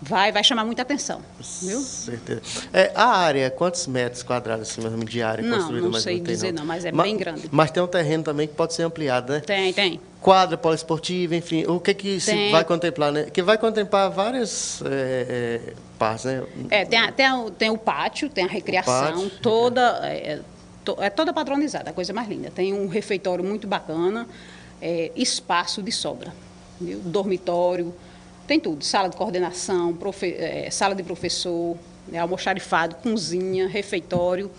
[0.00, 1.20] Vai, vai chamar muita atenção,
[1.60, 1.80] viu?
[1.80, 2.40] Certeza.
[2.72, 5.82] É, a área, quantos metros quadrados assim, menos, de área Não, construída?
[5.86, 7.48] não mais ou sei menos, tem, dizer não, mas é Ma- bem grande.
[7.50, 9.40] Mas tem um terreno também que pode ser ampliado, né?
[9.40, 10.00] Tem, tem.
[10.20, 13.24] Quadra poliesportiva, enfim, o que que se vai contemplar, né?
[13.24, 16.44] Que vai contemplar várias é, é, partes, né?
[16.70, 18.92] É, tem, a- tem, a- tem o pátio, tem a recriação,
[19.24, 20.38] pátio, toda é,
[20.94, 22.50] to- é toda padronizada, a coisa mais linda.
[22.50, 24.26] Tem um refeitório muito bacana,
[24.80, 26.32] é, espaço de sobra,
[26.80, 27.94] dormitório,
[28.46, 34.50] tem tudo, sala de coordenação, profe- é, sala de professor, né, almoxarifado, cozinha, refeitório.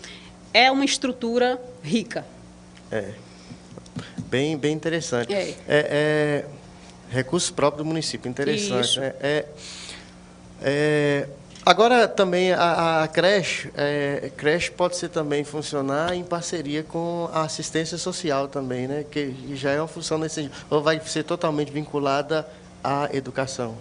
[0.53, 2.23] É uma estrutura rica.
[2.91, 3.13] É.
[4.29, 5.33] Bem, bem interessante.
[5.33, 5.55] É.
[5.67, 6.45] é
[7.09, 8.85] recurso próprio do município, interessante.
[8.85, 8.99] Isso.
[8.99, 9.13] né?
[9.19, 9.45] É,
[10.61, 11.27] é,
[11.69, 17.41] agora também a, a creche, é, creche pode ser também funcionar em parceria com a
[17.43, 19.05] assistência social também, né?
[19.10, 22.47] Que já é uma função nesse ou vai ser totalmente vinculada
[22.84, 23.75] à educação.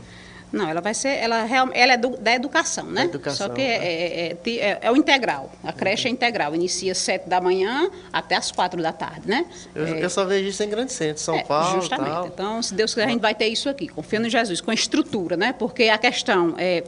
[0.51, 3.03] Não, ela vai ser, ela, ela é do- da educação, né?
[3.03, 5.53] Da educação, Só que é, é- é- ti- é- é o integral.
[5.63, 6.55] A creche é integral.
[6.55, 9.45] Inicia às sete da manhã até às quatro da tarde, né?
[9.75, 12.09] Eu, É, eu só vejo isso em grandes centros, São é, Paulo, Justamente.
[12.15, 12.27] tal.
[12.29, 14.75] Então, se Deus quiser, a gente vai ter isso aqui, confiando em Jesus, com a
[14.75, 15.53] estrutura, né?
[15.59, 16.83] Porque a questão é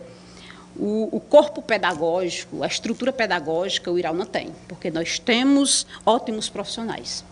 [0.80, 6.48] o, o corpo pedagógico, a estrutura pedagógica, o Irau não tem, porque nós temos ótimos
[6.48, 7.22] profissionais.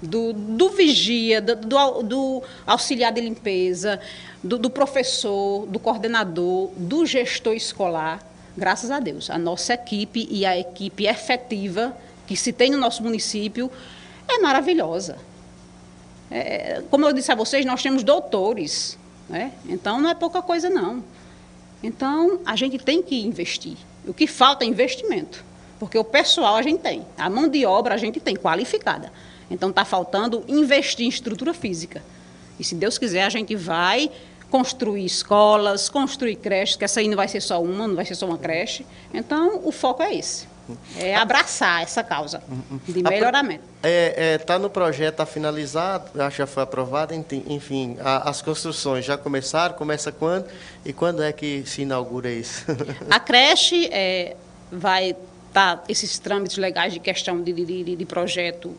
[0.00, 4.00] Do, do vigia, do, do do auxiliar de limpeza,
[4.42, 8.24] do, do professor, do coordenador, do gestor escolar,
[8.56, 9.30] graças a Deus.
[9.30, 11.96] A nossa equipe e a equipe efetiva
[12.26, 13.70] que se tem no nosso município
[14.28, 15.18] é maravilhosa.
[16.30, 18.98] É, como eu disse a vocês, nós temos doutores,
[19.28, 19.52] né?
[19.68, 21.02] então não é pouca coisa não.
[21.82, 23.76] Então a gente tem que investir.
[24.06, 25.44] O que falta é investimento,
[25.78, 29.12] porque o pessoal a gente tem, a mão de obra a gente tem qualificada.
[29.50, 32.02] Então está faltando investir em estrutura física.
[32.58, 34.10] E se Deus quiser a gente vai
[34.50, 38.14] construir escolas, construir creches, que essa aí não vai ser só uma, não vai ser
[38.14, 38.84] só uma creche.
[39.12, 40.46] Então o foco é esse,
[40.96, 42.42] é abraçar essa causa
[42.88, 43.64] de A pro- melhoramento.
[43.82, 47.12] É, está no projeto, está finalizado, acho que já foi aprovado,
[47.46, 50.46] enfim, a- as construções já começaram, começa quando
[50.84, 52.64] e quando é que se inaugura isso?
[53.10, 54.36] A creche é,
[54.70, 55.16] vai
[55.48, 58.74] estar esses trâmites legais de questão de, de, de- de projeto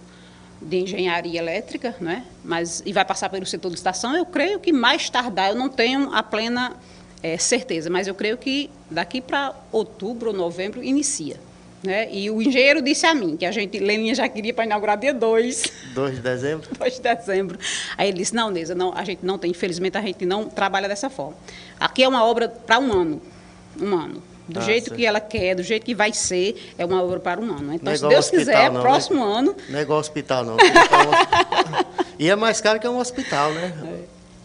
[0.62, 2.26] de engenharia elétrica, né?
[2.44, 4.16] Mas e vai passar pelo setor de estação.
[4.16, 6.74] Eu creio que mais tardar, eu não tenho a plena
[7.22, 11.36] é, certeza, mas eu creio que daqui para outubro ou novembro inicia.
[11.84, 12.08] Né?
[12.12, 15.14] E o engenheiro disse a mim que a gente, Leninha já queria para inaugurar dia
[15.14, 15.64] 2.
[15.94, 16.70] 2 de dezembro?
[16.80, 17.60] 2 de dezembro.
[17.98, 20.88] Aí ele disse, não, Neza, não, a gente não tem, infelizmente a gente não trabalha
[20.88, 21.36] dessa forma.
[21.80, 23.22] Aqui é uma obra para um ano.
[23.82, 24.24] Um ano.
[24.48, 27.40] Do Ah, jeito que ela quer, do jeito que vai ser, é uma obra para
[27.40, 27.74] um ano.
[27.74, 28.82] Então, é se Deus hospital, quiser, não, né?
[28.82, 30.58] próximo ano, Não é igual hospital, não.
[30.58, 30.58] É
[32.20, 33.74] e é mais caro que um hospital, né?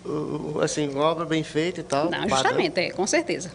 [0.05, 2.05] O- assim, uma obra bem feita e tal.
[2.05, 2.37] não, padrão.
[2.38, 3.51] justamente, é, com certeza.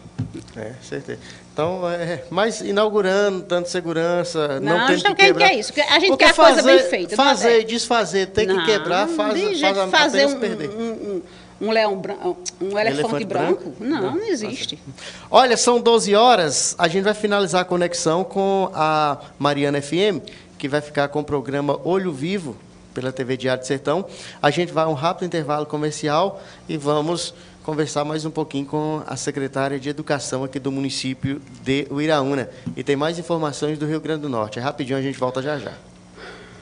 [0.56, 1.18] É, certeza.
[1.54, 5.50] Então, é, mas inaugurando, dando segurança, não, Não, tendo justamente que quebrar.
[5.50, 7.16] é isso, a gente Porque quer a coisa fazer- bem feita, é?
[7.16, 10.68] Fazer e desfazer, tem que Não, quebrar, faz, de faz, a- fazer um, perder.
[10.70, 11.22] um, um,
[11.60, 13.62] um leão branco, um elefante, Elefante branco?
[13.70, 13.76] branco?
[13.78, 14.82] Não, Não, não existe.
[15.30, 20.20] Olha, são 12 horas, a gente vai finalizar a conexão com a Mariana FM,
[20.58, 22.56] que vai ficar com o programa Olho Vivo,
[22.92, 24.04] pela TV Diário de Sertão.
[24.42, 27.32] A gente vai a um rápido intervalo comercial e vamos
[27.64, 32.50] conversar mais um pouquinho com a secretária de Educação aqui do município de Uiraúna.
[32.76, 34.58] E tem mais informações do Rio Grande do Norte.
[34.58, 35.72] É rapidinho, a gente volta já já.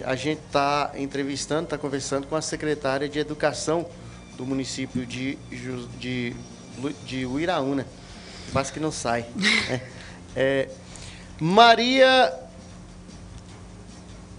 [0.04, 3.84] A gente está entrevistando, está conversando com a secretária de Educação
[4.36, 5.36] do município de,
[5.98, 6.34] de
[7.04, 7.84] de Uiraúna.
[8.52, 9.26] Quase que não sai.
[9.68, 9.80] É,
[10.34, 10.68] é,
[11.38, 12.32] Maria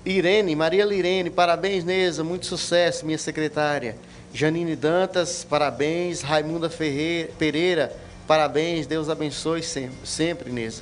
[0.05, 3.95] Irene, Maria Lirene, parabéns, Neza, muito sucesso, minha secretária.
[4.33, 6.21] Janine Dantas, parabéns.
[6.21, 7.95] Raimunda Ferreira, Pereira,
[8.27, 10.81] parabéns, Deus abençoe sempre, sempre Neza.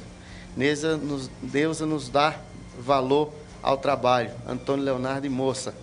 [0.56, 2.36] Neza, nos, Deus nos dá
[2.80, 4.32] valor ao trabalho.
[4.48, 5.76] Antônio Leonardo e Moça.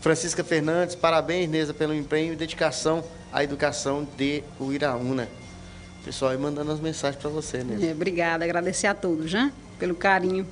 [0.00, 5.28] Francisca Fernandes, parabéns, Neza, pelo empenho e dedicação à educação de Uiraúna.
[6.04, 7.84] Pessoal aí mandando as mensagens para você, Neza.
[7.84, 9.52] É, obrigada, agradecer a todos, né?
[9.78, 10.46] Pelo carinho.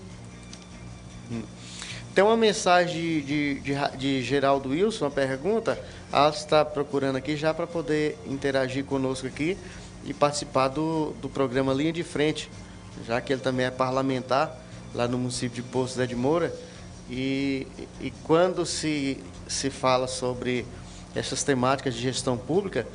[2.14, 5.78] Tem uma mensagem de, de, de, de Geraldo Wilson, uma pergunta.
[6.12, 9.56] Ela está procurando aqui já para poder interagir conosco aqui
[10.04, 12.50] e participar do, do programa Linha de Frente,
[13.06, 14.54] já que ele também é parlamentar
[14.94, 16.54] lá no município de Poço Zé de Moura.
[17.08, 17.66] E,
[17.98, 19.16] e quando se,
[19.48, 20.66] se fala sobre
[21.14, 22.86] essas temáticas de gestão pública,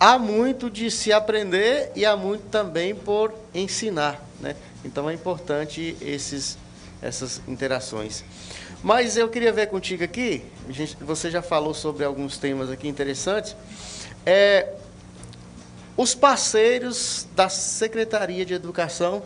[0.00, 4.26] há muito de se aprender e há muito também por ensinar.
[4.40, 4.56] Né?
[4.82, 6.56] Então é importante esses,
[7.02, 8.24] essas interações.
[8.82, 13.54] Mas eu queria ver contigo aqui, gente, você já falou sobre alguns temas aqui interessantes.
[14.26, 14.74] É,
[15.96, 19.22] os parceiros da Secretaria de Educação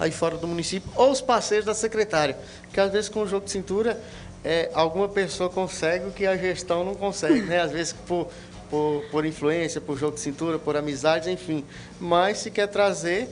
[0.00, 2.36] aí fora do município, ou os parceiros da secretária.
[2.62, 4.00] Porque às vezes com o jogo de cintura,
[4.42, 7.60] é, alguma pessoa consegue o que a gestão não consegue, né?
[7.60, 8.28] Às vezes por,
[8.70, 11.62] por, por influência, por jogo de cintura, por amizades, enfim.
[12.00, 13.28] Mas se quer trazer,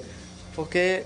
[0.54, 1.04] porque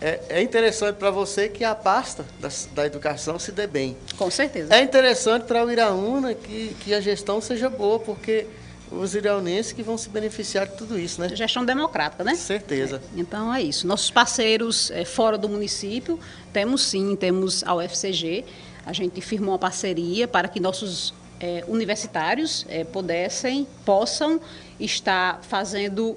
[0.00, 3.96] é, é interessante para você que a pasta da, da, educação se dê bem.
[4.16, 4.74] Com certeza.
[4.74, 8.46] É interessante para o Iraúna que, que a gestão seja boa, porque
[8.90, 11.28] os iraunenses que vão se beneficiar de tudo isso, né?
[11.34, 12.34] Gestão democrática, né?
[12.34, 13.00] Certeza.
[13.16, 13.86] É, então é isso.
[13.86, 16.18] Nossos parceiros é, fora do município,
[16.52, 18.44] temos sim, temos a UFCG.
[18.84, 24.40] A gente firmou uma parceria para que nossos é, universitários é, pudessem, possam
[24.78, 26.16] estar fazendo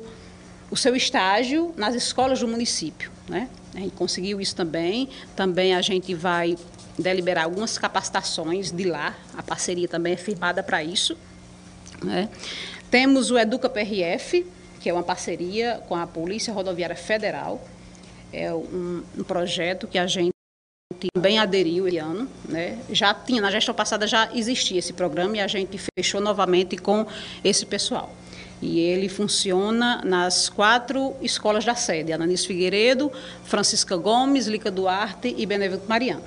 [0.72, 3.50] o seu estágio nas escolas do município, né?
[3.76, 5.10] A gente conseguiu isso também.
[5.36, 6.58] Também a gente vai
[6.98, 9.16] deliberar algumas capacitações de lá.
[9.36, 11.18] A parceria também é firmada para isso.
[12.04, 12.30] Né?
[12.92, 14.46] Temos o Educa PRF,
[14.80, 17.66] que é uma parceria com a Polícia Rodoviária Federal.
[18.32, 20.34] É um, um projeto que a gente
[21.14, 22.80] também aderiu esse ano, né?
[22.90, 27.06] Já tinha na gestão passada já existia esse programa e a gente fechou novamente com
[27.44, 28.14] esse pessoal.
[28.64, 33.12] E ele funciona nas quatro escolas da sede: Ananis Figueiredo,
[33.44, 36.24] Francisca Gomes, Lica Duarte e Benevento Mariano.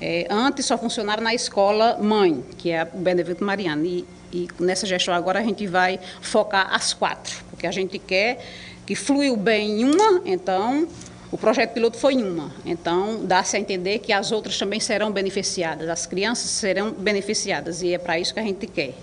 [0.00, 3.84] É, antes só funcionava na escola mãe, que é o Benevento Mariano.
[3.84, 8.44] E e nessa gestão agora a gente vai focar as quatro, porque a gente quer
[8.84, 10.88] que fluiu bem em uma, então
[11.30, 12.52] o projeto piloto foi em uma.
[12.66, 17.94] Então dá-se a entender que as outras também serão beneficiadas, as crianças serão beneficiadas, e
[17.94, 18.94] é para isso que a gente quer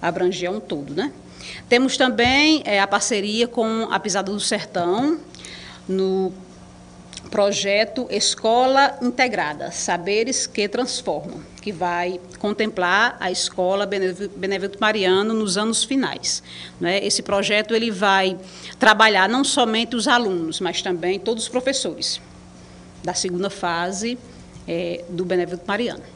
[0.00, 1.12] abranger um todo, né?
[1.68, 5.18] Temos também é, a parceria com a Pisada do Sertão,
[5.88, 6.32] no
[7.30, 15.82] projeto Escola Integrada, Saberes que Transformam, que vai contemplar a escola Benevento Mariano nos anos
[15.82, 16.42] finais.
[16.78, 17.02] Né?
[17.04, 18.38] Esse projeto ele vai
[18.78, 22.20] trabalhar não somente os alunos, mas também todos os professores
[23.02, 24.18] da segunda fase
[24.68, 26.11] é, do Benevento Mariano.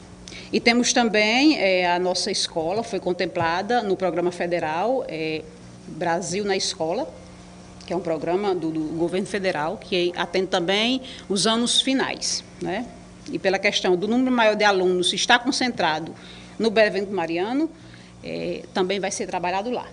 [0.51, 5.43] E temos também é, a nossa escola, foi contemplada no programa federal é,
[5.87, 7.07] Brasil na Escola,
[7.85, 12.43] que é um programa do, do, governo federal que atende também os anos finais.
[12.61, 12.85] Né?
[13.31, 16.13] E pela questão do número maior de alunos estar concentrado
[16.57, 17.69] no Benevento Mariano,
[18.23, 19.87] é, também vai ser trabalhado lá.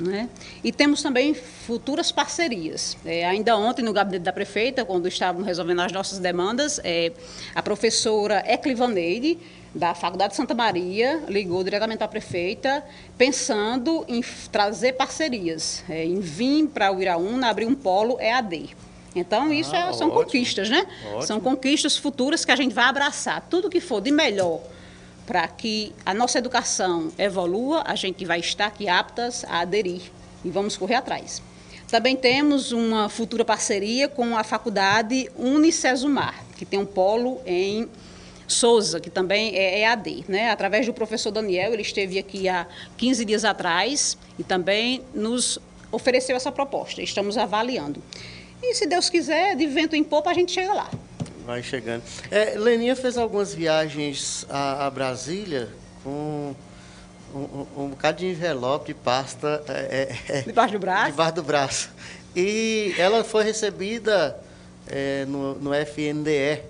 [0.00, 0.28] Né?
[0.62, 2.96] E temos também futuras parcerias.
[3.04, 7.12] É, ainda ontem, no gabinete da prefeita, quando estávamos resolvendo as nossas demandas, é,
[7.54, 9.38] a professora Eclivaneide
[9.74, 12.84] da Faculdade de Santa Maria ligou diretamente à prefeita,
[13.18, 18.70] pensando em trazer parcerias, é, em vir para o Iraúna abrir um polo EAD.
[19.16, 20.86] Então, isso ah, é, são ótimo, conquistas, né?
[21.06, 21.22] Ótimo.
[21.22, 23.46] São conquistas futuras que a gente vai abraçar.
[23.48, 24.60] Tudo que for de melhor
[25.26, 30.02] para que a nossa educação evolua, a gente vai estar aqui aptas a aderir
[30.44, 31.42] e vamos correr atrás.
[31.88, 37.88] Também temos uma futura parceria com a Faculdade Unicesumar, que tem um polo em
[38.46, 40.50] Souza, que também é EAD, né?
[40.50, 45.58] através do professor Daniel, ele esteve aqui há 15 dias atrás e também nos
[45.90, 47.00] ofereceu essa proposta.
[47.00, 48.02] Estamos avaliando.
[48.62, 50.90] E se Deus quiser, de vento em popa, a gente chega lá.
[51.44, 52.02] Vai chegando.
[52.30, 55.68] É, Leninha fez algumas viagens a, a Brasília
[56.02, 56.54] com
[57.34, 59.62] um, um, um, bocado de envelope, de pasta.
[59.68, 61.10] É, é, é debaixo do braço?
[61.10, 61.90] Debaixo do braço.
[62.34, 64.40] E ela foi recebida
[64.86, 66.62] é, no, no FNDE.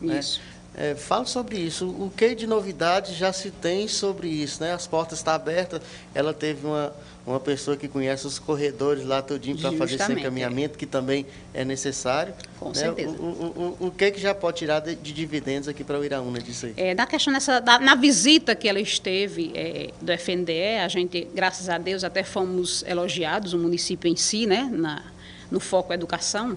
[0.00, 0.18] Né?
[0.18, 0.40] Isso.
[0.40, 0.51] Né?
[0.74, 1.86] É, fala sobre isso.
[1.86, 4.62] O que de novidade já se tem sobre isso?
[4.62, 4.72] Né?
[4.72, 5.82] As portas estão abertas.
[6.14, 6.94] Ela teve uma,
[7.26, 10.78] uma pessoa que conhece os corredores lá todinho para fazer esse encaminhamento, é.
[10.78, 12.32] que também é necessário.
[12.58, 12.74] Com né?
[12.74, 13.10] certeza.
[13.18, 16.04] O, o, o, o, que, que já pode tirar de, de dividendos aqui para o
[16.04, 16.74] Iraúna disso aí?
[16.78, 21.28] É, na questão dessa, da, na visita que ela esteve é, do FNDE, a gente,
[21.34, 25.02] graças a Deus, até fomos elogiados, o município em si, né, na,
[25.50, 26.56] no foco educação.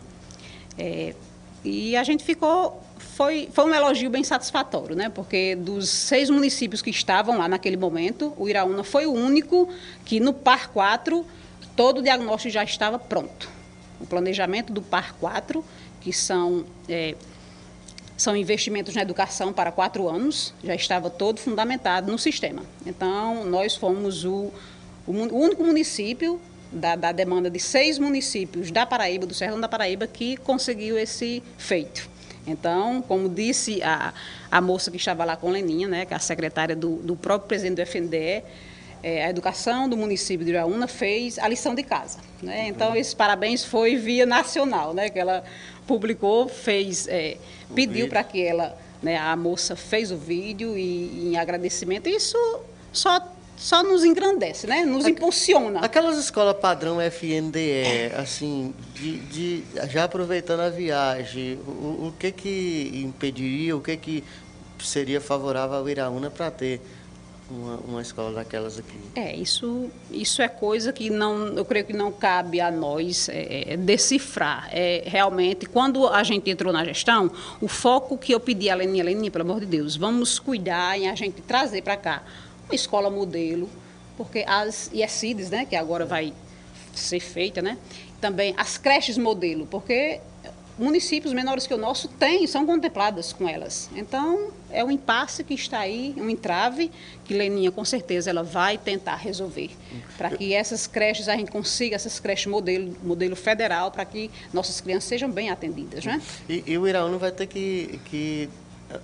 [0.78, 1.14] É,
[1.66, 5.10] e a gente ficou foi, foi um elogio bem satisfatório, né?
[5.10, 9.70] porque dos seis municípios que estavam lá naquele momento, o Iraúna foi o único
[10.04, 11.26] que no PAR 4
[11.76, 13.50] todo o diagnóstico já estava pronto.
[14.00, 15.64] O planejamento do PAR 4,
[16.02, 17.16] que são, é,
[18.18, 22.64] são investimentos na educação para quatro anos, já estava todo fundamentado no sistema.
[22.86, 24.52] Então, nós fomos o,
[25.08, 26.40] o, único município
[26.72, 31.42] da, da demanda de seis municípios da Paraíba, do Sertão da Paraíba, que conseguiu esse
[31.58, 32.15] feito.
[32.48, 34.14] Então, como disse a,
[34.52, 37.48] a moça que estava lá com Leninha, né, que é a secretária do, do próprio
[37.48, 38.44] presidente do FNDE,
[39.02, 42.20] é, a educação do município de Iraúna fez a lição de casa.
[42.42, 42.68] Né?
[42.68, 45.44] Então, esse parabéns foi via nacional, né, que ela
[45.86, 47.38] publicou, fez, é,
[47.74, 52.10] pediu para que ela, né, a moça fez o vídeo e em agradecimento.
[52.10, 52.38] Isso
[52.92, 53.20] só
[53.58, 54.86] só nos engrandece, né?
[54.86, 55.80] Nos impulsiona.
[55.80, 62.92] Aquelas escolas padrão FNDE, assim, de, de, já aproveitando a viagem, o, o que que
[63.06, 64.24] impediria, o que que
[64.80, 66.82] seria favorável ao Iraúna para ter
[67.50, 68.98] uma, uma, escola daquelas aqui?
[69.16, 73.74] É, isso, isso é coisa que não, eu creio que não cabe a nós é,
[73.74, 74.68] é decifrar.
[74.72, 77.32] É, realmente, quando a gente entrou na gestão,
[77.62, 81.08] o foco que eu pedi a Leninha, Leninha, pelo amor de Deus, vamos cuidar em
[81.08, 82.24] a gente trazer para cá
[82.68, 83.70] uma escola modelo,
[84.18, 86.34] porque as IECIDs, né, que agora vai
[86.94, 87.78] ser feita, né,
[88.20, 90.22] também as creches modelo, porque
[90.78, 93.90] municípios menores que o nosso têm, são contempladas com elas.
[93.96, 96.92] Então, é um impasse que está aí, um entrave,
[97.24, 99.72] que Leninha, com certeza, ela vai tentar resolver,
[100.18, 104.82] para que essas creches, a gente consiga essas creches modelo, modelo federal, para que nossas
[104.82, 106.04] crianças sejam bem atendidas.
[106.04, 106.22] Né?
[106.50, 108.50] E, e o Iraúna vai ter que, que
[108.92, 108.98] é,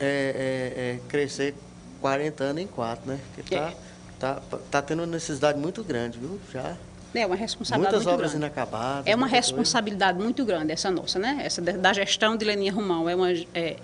[0.00, 1.54] é, é, crescer
[2.02, 3.18] 40 anos em quatro, né?
[3.34, 3.74] Porque tá, é.
[4.18, 6.38] tá, tá tendo uma necessidade muito grande, viu?
[6.52, 6.76] Já.
[7.14, 8.46] É uma responsabilidade Muitas muito obras grande.
[8.46, 9.06] inacabadas.
[9.06, 10.24] É uma responsabilidade coisa.
[10.24, 11.40] muito grande essa nossa, né?
[11.44, 13.08] Essa da gestão de Leninha Romão.
[13.08, 13.76] É uma, é,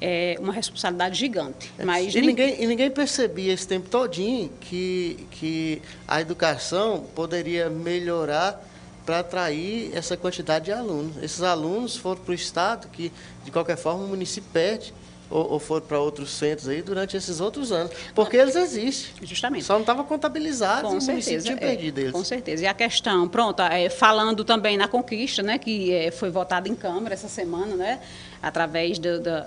[0.00, 1.72] é uma responsabilidade gigante.
[1.78, 1.84] É.
[1.84, 8.60] Mas e, ninguém, e ninguém percebia esse tempo todinho que, que a educação poderia melhorar
[9.04, 11.22] para atrair essa quantidade de alunos.
[11.22, 13.12] Esses alunos foram para o Estado, que,
[13.44, 14.94] de qualquer forma, o município perde
[15.32, 17.92] ou, ou foram para outros centros aí durante esses outros anos.
[18.14, 19.26] Porque eles existem.
[19.26, 19.64] Justamente.
[19.64, 22.12] Só não estavam contabilizados com certeza, tinha é, perdido eles.
[22.12, 22.62] Com certeza.
[22.62, 26.74] E a questão, pronto, é, falando também na conquista, né, que é, foi votada em
[26.74, 28.00] Câmara essa semana, né,
[28.42, 29.44] através do, do,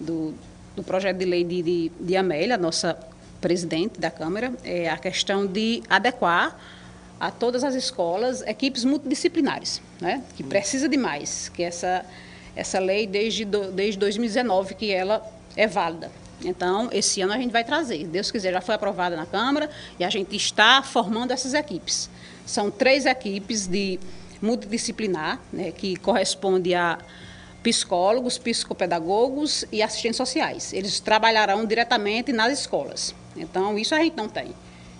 [0.00, 0.34] do,
[0.76, 2.98] do projeto de lei de, de, de Amélia, nossa
[3.40, 6.56] presidente da Câmara, é a questão de adequar
[7.18, 12.04] a todas as escolas equipes multidisciplinares, né, que precisa de mais, que essa
[12.54, 15.22] essa lei desde, desde 2019 que ela
[15.56, 16.10] é válida.
[16.44, 18.06] Então, esse ano a gente vai trazer.
[18.06, 22.10] Deus quiser, já foi aprovada na Câmara e a gente está formando essas equipes.
[22.44, 23.98] São três equipes de
[24.40, 26.98] multidisciplinar, né, que corresponde a
[27.62, 30.72] psicólogos, psicopedagogos e assistentes sociais.
[30.72, 33.14] Eles trabalharão diretamente nas escolas.
[33.36, 34.52] Então, isso a gente não tem.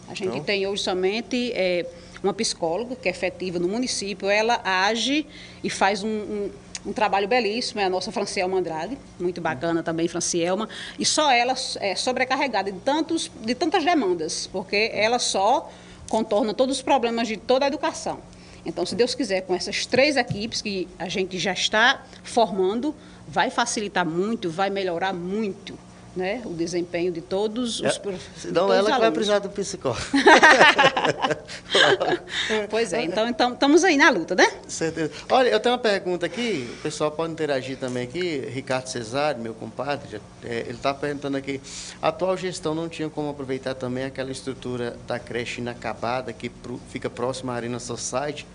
[0.08, 0.44] A gente então...
[0.44, 1.84] tem hoje somente é,
[2.22, 4.28] uma psicóloga que é efetiva no município.
[4.28, 5.26] Ela age
[5.64, 6.50] e faz um, um
[6.84, 10.68] um trabalho belíssimo, é a nossa Francielma Andrade, muito bacana também, Francielma,
[10.98, 15.70] e só ela é sobrecarregada de, tantos, de tantas demandas, porque ela só
[16.08, 18.20] contorna todos os problemas de toda a educação.
[18.64, 22.94] Então, se Deus quiser, com essas três equipes que a gente já está formando,
[23.26, 25.76] vai facilitar muito, vai melhorar muito
[26.14, 30.00] né, o desempenho de todos os é, Não, ela que vai precisar do psicólogo.
[32.68, 34.46] pois é, então, então estamos aí na luta, né?
[34.68, 35.10] Certeza.
[35.30, 38.40] Olha, eu tenho uma pergunta aqui, o pessoal pode interagir também aqui.
[38.50, 41.60] Ricardo Cesário, meu compadre, é, ele está perguntando aqui:
[42.00, 46.50] a atual gestão não tinha como aproveitar também aquela estrutura da creche inacabada que
[46.90, 48.46] fica próxima à Arena Society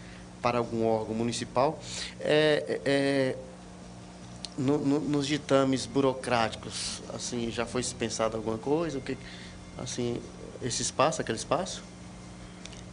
[0.42, 1.80] para algum órgão municipal?
[2.22, 3.36] É, é,
[4.58, 8.98] no, no, nos ditames burocráticos, assim, já foi pensado alguma coisa?
[8.98, 9.18] O que,
[9.78, 10.20] assim,
[10.62, 11.84] esse espaço, aquele espaço?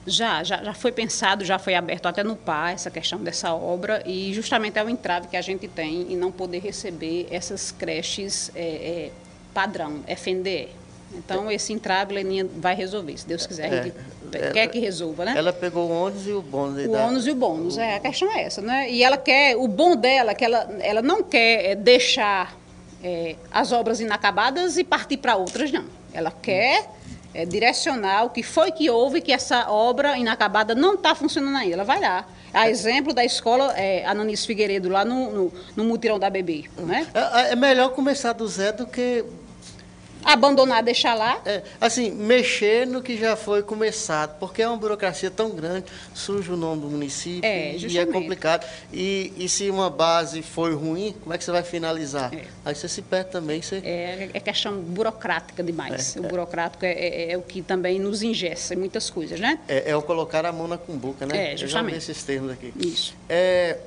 [0.07, 4.03] Já, já, já foi pensado, já foi aberto até no PA essa questão dessa obra
[4.05, 8.51] e justamente é o entrave que a gente tem em não poder receber essas creches
[8.55, 9.13] é, é,
[9.55, 10.69] padrão, FNDE.
[11.17, 13.73] Então, esse entrave, Leninha vai resolver, se Deus quiser.
[13.73, 13.95] A gente
[14.33, 15.35] é, quer que resolva, né?
[15.37, 16.85] Ela pegou o ônus e o bônus.
[16.85, 17.07] O da...
[17.07, 18.91] ônus e o bônus, é, a questão é essa, né?
[18.91, 22.57] E ela quer, o bom dela, é que ela, ela não quer é, deixar
[23.03, 25.85] é, as obras inacabadas e partir para outras, não.
[26.13, 26.89] Ela quer
[27.35, 31.75] é, direcionar o que foi que houve que essa obra inacabada não está funcionando ainda.
[31.75, 32.27] Ela vai lá.
[32.53, 36.65] A exemplo da escola é, Ananis Figueiredo, lá no, no, no Mutirão da Bebê.
[36.79, 37.07] Né?
[37.13, 39.25] É, é melhor começar do zero do que
[40.25, 41.41] abandonar, deixar lá?
[41.45, 46.51] É, assim, mexer no que já foi começado, porque é uma burocracia tão grande, surge
[46.51, 48.67] o nome do município é, e é complicado.
[48.93, 52.33] E, e se uma base foi ruim, como é que você vai finalizar?
[52.35, 52.45] É.
[52.65, 53.61] Aí você se perde também.
[53.61, 53.77] Você...
[53.85, 56.17] É, é questão burocrática demais.
[56.17, 56.29] É, o é.
[56.29, 59.59] burocrático é, é, o que também nos ingessa em muitas coisas, né?
[59.69, 61.53] É, o colocar a mão na cumbuca, né?
[61.53, 61.95] É, justamente.
[61.95, 62.73] Eu já esses termos aqui.
[62.77, 63.15] Isso.
[63.29, 63.79] É,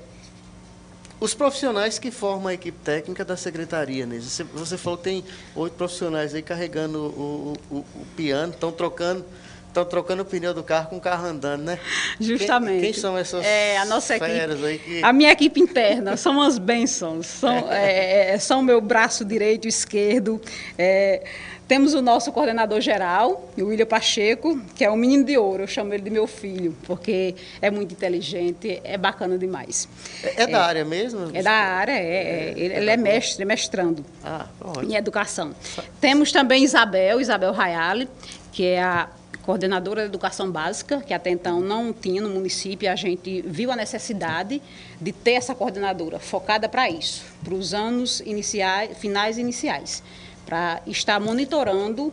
[1.20, 5.24] os profissionais que formam a equipe técnica da secretaria, Nise, você, você falou que tem
[5.56, 9.26] oito profissionais aí carregando o, o, o piano, estão trocando
[9.68, 11.80] estão trocando o pneu do carro com o carro andando, né?
[12.20, 12.82] Justamente.
[12.82, 15.04] Quem, quem são essas é, a nossa equipe, aí que...
[15.04, 19.70] A minha equipe interna são as bênçãos, são, é, é, são meu braço direito e
[19.70, 20.42] esquerdo.
[20.78, 21.24] É,
[21.68, 25.68] temos o nosso coordenador geral, o William Pacheco, que é um menino de ouro, eu
[25.68, 29.90] chamo ele de meu filho, porque é muito inteligente, é bacana demais.
[30.24, 31.30] É, é da área mesmo?
[31.34, 34.48] É da área, é, é, ele, ele é mestre, é mestrando ah,
[34.82, 35.54] em educação.
[36.00, 38.08] Temos também Isabel, Isabel Rayali,
[38.54, 39.10] que é a
[39.44, 43.76] coordenadora de educação básica, que até então não tinha no município, a gente viu a
[43.76, 44.62] necessidade
[45.00, 50.04] de ter essa coordenadora focada para isso, para os anos iniciais, finais iniciais
[50.48, 52.12] para estar monitorando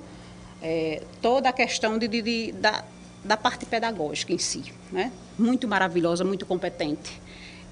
[0.61, 2.85] é, toda a questão de, de, de, da,
[3.25, 4.65] da parte pedagógica em si.
[4.91, 5.13] Né?
[5.39, 7.23] Muito maravilhosa, muito competente.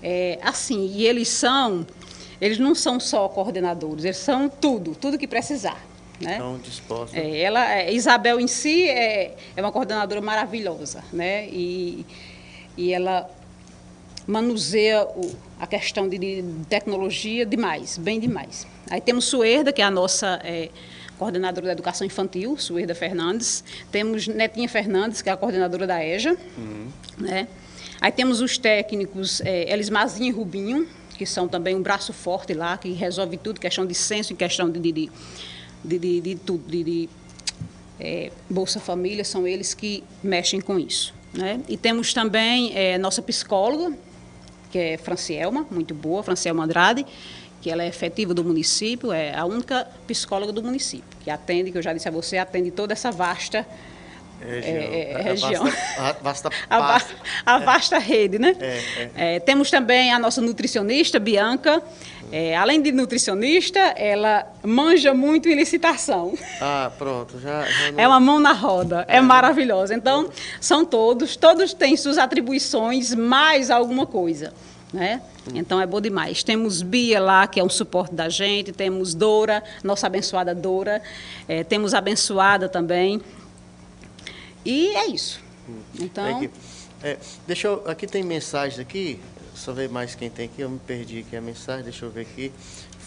[0.01, 1.85] É, assim, e eles são,
[2.41, 5.85] eles não são só coordenadores, eles são tudo, tudo que precisar.
[6.21, 6.33] Né?
[6.33, 7.19] Estão dispostos.
[7.19, 11.49] É, ela, é, Isabel em si é, é uma coordenadora maravilhosa, né?
[11.49, 12.07] E,
[12.77, 13.29] e ela
[14.27, 18.67] manuseia o, a questão de, de, tecnologia demais, bem demais.
[18.93, 20.69] Aí temos Suerda, que é a nossa é,
[21.19, 23.65] coordenadora da educação infantil, Suerda Fernandes.
[23.91, 26.37] Temos Netinha Fernandes, que é a coordenadora da EJA.
[26.59, 26.89] Uhum.
[27.17, 27.49] Né?
[28.03, 30.87] Aí temos os técnicos é, Elismazinho e Rubinho,
[31.17, 34.69] que são também um braço forte lá, que resolve tudo, questão de censo e questão
[34.69, 35.11] de, de, de,
[35.99, 37.09] de, de tudo, de, de
[37.99, 41.15] é, Bolsa Família, são eles que mexem com isso.
[41.33, 41.63] Né?
[41.67, 43.97] E temos também é, nossa psicóloga,
[44.71, 47.07] que é Francielma, muito boa, Francielma Andrade,
[47.63, 51.79] que ela é efetiva do município, é a única psicóloga do município, que atende, que
[51.79, 53.65] eu já disse a você, atende toda essa vasta
[54.45, 54.75] região.
[54.75, 55.65] É, é, região.
[55.97, 57.15] A, vasta, a, vasta,
[57.47, 58.57] a vasta rede, né?
[58.59, 59.37] É, é.
[59.37, 61.81] é, temos também a nossa nutricionista, Bianca.
[62.33, 66.33] É, além de nutricionista, ela manja muito em licitação.
[66.61, 67.39] Ah, pronto.
[67.39, 68.01] Já, já não...
[68.01, 69.05] É uma mão na roda.
[69.07, 69.95] É, maravilhosa.
[69.95, 74.53] Então, são todos, todos têm suas atribuições, mais alguma coisa.
[74.93, 75.23] Né?
[75.55, 76.43] Então é bom demais.
[76.43, 81.03] Temos Bia lá, que é um suporte da gente, temos Dora, nossa abençoada Dora,
[81.49, 83.21] é, temos abençoada também.
[84.65, 85.41] E é isso.
[85.99, 86.49] Então.
[87.03, 87.17] É,
[87.47, 87.83] deixa eu.
[87.87, 89.19] Aqui tem mensagens aqui.
[89.55, 90.61] Só ver mais quem tem aqui.
[90.61, 91.85] Eu me perdi aqui a mensagem.
[91.85, 92.53] Deixa eu ver aqui.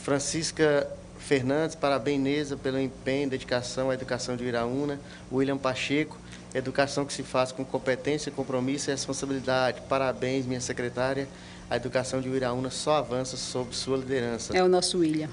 [0.04, 5.00] Francisca Fernandes, parabéns, Neza, pelo empenho, dedicação à educação de Iraúna.
[5.32, 6.18] William Pacheco,
[6.54, 9.82] educação que se faz com competência, compromisso e responsabilidade.
[9.90, 11.28] Parabéns, minha secretária
[11.70, 14.56] a educação de Uiraúna só avança sob sua liderança.
[14.56, 15.30] É o nosso William.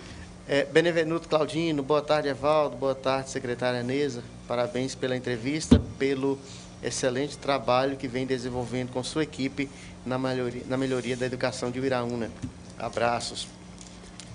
[0.49, 4.23] É, Benevenuto Claudino, boa tarde, Evaldo, boa tarde, secretária Neza.
[4.49, 6.39] Parabéns pela entrevista, pelo
[6.83, 9.71] excelente trabalho que vem desenvolvendo com sua equipe
[10.05, 12.31] na melhoria, na melhoria da educação de Uiraúna.
[12.79, 13.47] Abraços.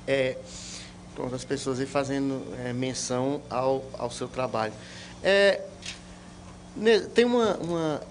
[0.08, 0.38] É,
[1.16, 4.74] todas as pessoas aí fazendo é, menção ao, ao seu trabalho.
[5.22, 5.62] É,
[7.14, 8.02] tem uma, uma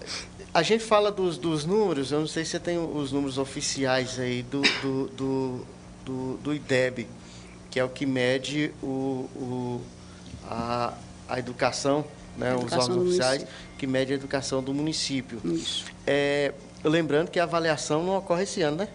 [0.53, 4.19] a gente fala dos, dos números, eu não sei se você tem os números oficiais
[4.19, 5.65] aí do, do, do,
[6.05, 7.07] do, do IDEB,
[7.69, 9.81] que é o que mede o, o,
[10.49, 10.93] a,
[11.27, 12.05] a educação,
[12.37, 13.45] né, educação os órgãos oficiais,
[13.77, 15.39] que mede a educação do município.
[15.43, 15.85] Isso.
[16.05, 18.87] É, lembrando que a avaliação não ocorre esse ano, né?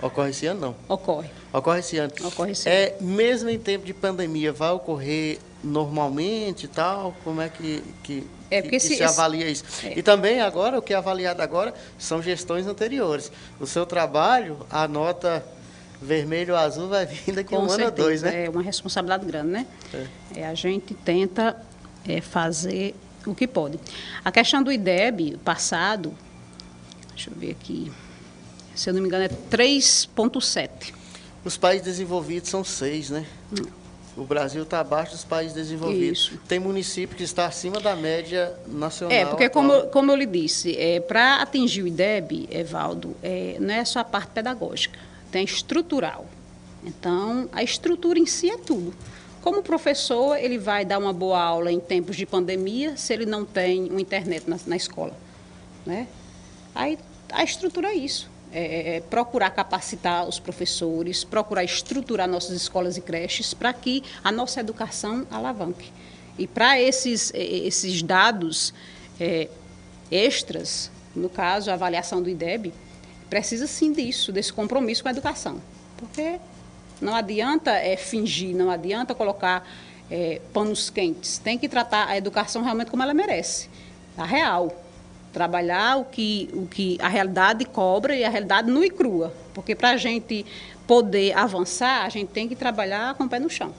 [0.00, 0.76] Ocorre esse ano, não?
[0.88, 1.28] Ocorre.
[1.52, 2.12] Ocorre esse ano.
[2.24, 2.78] Ocorre esse ano.
[2.78, 7.16] É, mesmo em tempo de pandemia, vai ocorrer normalmente e tal?
[7.24, 9.64] Como é que, que, é, porque que, se, avalia isso?
[9.84, 9.98] É.
[9.98, 13.30] E também agora, o que é avaliado agora são gestões anteriores.
[13.60, 15.44] O seu trabalho, a nota
[16.00, 17.82] vermelho ou azul vai vir daqui a um certeza.
[17.82, 18.44] ano ou dois, né?
[18.46, 19.66] É uma responsabilidade grande, né?
[19.92, 20.40] É.
[20.40, 21.56] é a gente tenta
[22.06, 22.94] é, fazer
[23.26, 23.78] o que pode.
[24.24, 26.14] A questão do IDEB passado,
[27.10, 27.92] deixa eu ver aqui,
[28.74, 30.94] se eu não me engano, é 3,7.
[31.44, 33.26] Os países desenvolvidos são seis, né?
[33.52, 33.64] Hum.
[34.18, 36.18] O Brasil está abaixo dos países desenvolvidos.
[36.18, 36.40] Isso.
[36.48, 39.16] Tem município que está acima da média nacional.
[39.16, 43.72] É, porque como, como eu lhe disse, é, para atingir o IDEB, Evaldo, é, não
[43.72, 44.98] é só a parte pedagógica,
[45.30, 46.26] tem estrutural.
[46.84, 48.92] Então, a estrutura em si é tudo.
[49.40, 53.44] Como professor, ele vai dar uma boa aula em tempos de pandemia se ele não
[53.44, 55.16] tem uma internet na, na escola.
[55.86, 56.08] Né?
[56.74, 56.98] Aí
[57.30, 58.28] a estrutura é isso.
[58.50, 64.02] É, é, é procurar capacitar os professores, procurar estruturar nossas escolas e creches para que
[64.24, 65.92] a nossa educação alavanque.
[66.38, 68.72] E para esses, esses dados
[69.20, 69.48] é,
[70.10, 72.72] extras, no caso, a avaliação do IDEB,
[73.28, 75.60] precisa sim disso, desse compromisso com a educação.
[75.96, 76.38] Porque
[77.00, 79.68] não adianta é, fingir, não adianta colocar
[80.10, 81.38] é, panos quentes.
[81.38, 83.68] Tem que tratar a educação realmente como ela merece,
[84.16, 84.84] a real.
[85.38, 89.32] Trabalhar o que, o que a realidade cobra e a realidade nua e crua.
[89.54, 90.44] Porque para a gente
[90.84, 93.72] poder avançar, a gente tem que trabalhar com o pé no chão.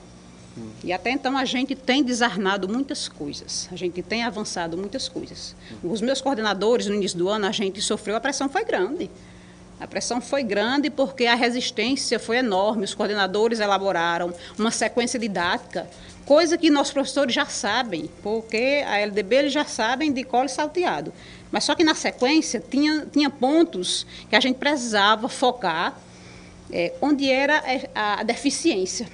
[0.56, 0.70] Hum.
[0.82, 5.54] E até então a gente tem desarnado muitas coisas, a gente tem avançado muitas coisas.
[5.84, 5.92] Hum.
[5.92, 9.10] Os meus coordenadores, no início do ano, a gente sofreu, a pressão foi grande.
[9.78, 12.84] A pressão foi grande porque a resistência foi enorme.
[12.84, 15.86] Os coordenadores elaboraram uma sequência didática,
[16.26, 21.12] coisa que nossos professores já sabem, porque a LDB eles já sabem de colo salteado.
[21.50, 25.98] Mas só que na sequência tinha, tinha pontos que a gente precisava focar
[26.72, 29.08] é, onde era é, a deficiência.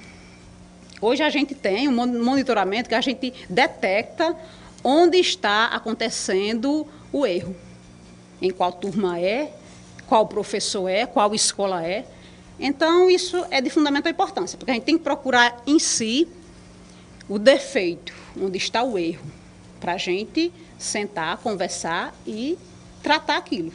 [1.01, 4.35] Hoje a gente tem um monitoramento que a gente detecta
[4.83, 7.55] onde está acontecendo o erro.
[8.41, 9.51] Em qual turma é,
[10.07, 12.05] qual professor é, qual escola é.
[12.59, 16.27] Então, isso é de fundamental importância, porque a gente tem que procurar em si
[17.29, 19.25] o defeito, onde está o erro,
[19.79, 22.57] para a gente sentar, conversar e
[23.01, 23.71] tratar aquilo.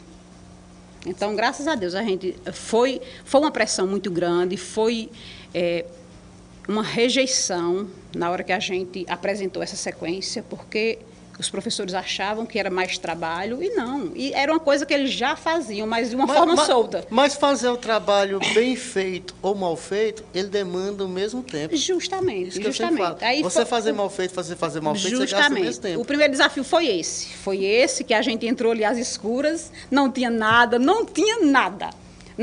[1.04, 5.10] Então, graças a Deus, a gente foi, foi uma pressão muito grande, foi
[5.52, 5.84] é,
[6.68, 11.00] uma rejeição na hora que a gente apresentou essa sequência, porque
[11.38, 14.12] os professores achavam que era mais trabalho e não.
[14.14, 17.06] E era uma coisa que eles já faziam, mas de uma mas, forma mas, solta.
[17.10, 21.76] Mas fazer o trabalho bem feito ou mal feito, ele demanda o mesmo tempo.
[21.76, 23.24] Justamente, justamente.
[23.24, 25.30] Aí você foi, fazer mal feito, fazer fazer mal feito, justamente.
[25.30, 26.00] você gasta o mesmo tempo.
[26.00, 27.28] O primeiro desafio foi esse.
[27.28, 31.90] Foi esse que a gente entrou ali às escuras, não tinha nada, não tinha nada.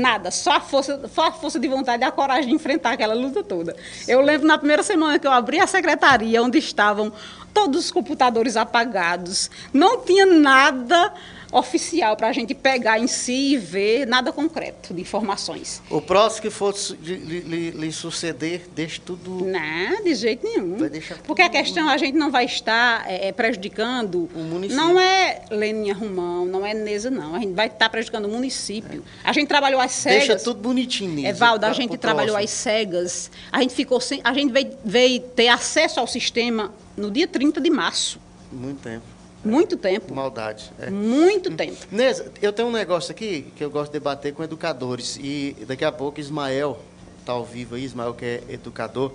[0.00, 3.12] Nada, só a força, só a força de vontade e a coragem de enfrentar aquela
[3.12, 3.76] luta toda.
[4.08, 7.12] Eu lembro na primeira semana que eu abri a secretaria, onde estavam
[7.52, 11.12] todos os computadores apagados, não tinha nada
[11.52, 15.82] oficial para a gente pegar em si e ver nada concreto de informações.
[15.90, 19.44] O próximo que for lhe, suceder, deixe tudo.
[19.44, 20.76] Não, de jeito nenhum.
[21.24, 24.28] Porque a questão a gente não vai estar é, é, prejudicando.
[24.34, 24.76] O município.
[24.76, 27.34] Não é Leninha Romão, não é Nesa, não.
[27.34, 29.02] A gente vai estar prejudicando o município.
[29.24, 29.28] É.
[29.28, 30.28] A gente trabalhou as cegas.
[30.28, 31.28] Deixa tudo bonitinho, Nisa.
[31.28, 32.44] Evaldo, a gente trabalhou próximo.
[32.44, 33.30] as cegas.
[33.50, 34.20] A gente ficou sem.
[34.22, 38.20] A gente veio, veio ter acesso ao sistema no dia 30 de março.
[38.52, 39.19] Muito tempo.
[39.44, 40.14] Muito tempo.
[40.14, 40.70] Maldade.
[40.78, 40.90] É.
[40.90, 41.76] Muito tempo.
[41.90, 45.18] Neza, eu tenho um negócio aqui que eu gosto de debater com educadores.
[45.20, 46.78] E daqui a pouco Ismael
[47.18, 49.12] está ao vivo aí, Ismael que é educador,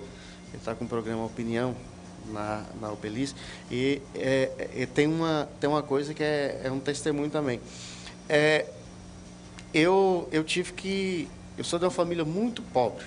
[0.48, 1.76] ele está com o programa Opinião
[2.32, 3.34] na, na Obelis.
[3.70, 7.60] E é, é, tem, uma, tem uma coisa que é, é um testemunho também.
[8.28, 8.66] É,
[9.72, 11.28] eu, eu tive que.
[11.56, 13.04] Eu sou de uma família muito pobre.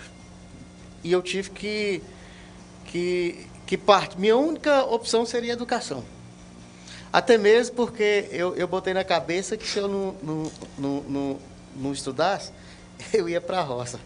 [1.03, 2.01] E eu tive que.
[2.85, 4.17] que, que parte.
[4.17, 6.03] Minha única opção seria educação.
[7.11, 11.39] Até mesmo porque eu, eu botei na cabeça que se eu não, não, não, não,
[11.75, 12.51] não estudasse,
[13.13, 13.99] eu ia para a roça.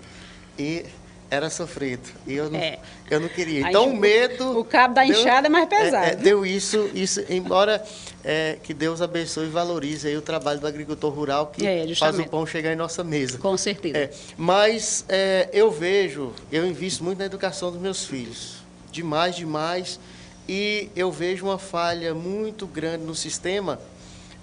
[0.57, 0.85] E
[1.29, 2.07] era sofrido.
[2.27, 2.79] E eu não, é.
[3.09, 3.67] eu não queria.
[3.67, 4.59] Então, o medo.
[4.59, 6.05] O cabo da enxada é mais pesado.
[6.05, 7.83] É, é, deu isso, isso embora
[8.23, 12.19] é, que Deus abençoe e valorize aí o trabalho do agricultor rural que é, faz
[12.19, 13.39] o pão chegar em nossa mesa.
[13.39, 13.97] Com certeza.
[13.97, 15.05] É, mas
[15.51, 18.63] eu vejo, eu invisto muito na educação dos meus filhos.
[18.91, 19.99] Demais, demais
[20.47, 23.79] e eu vejo uma falha muito grande no sistema,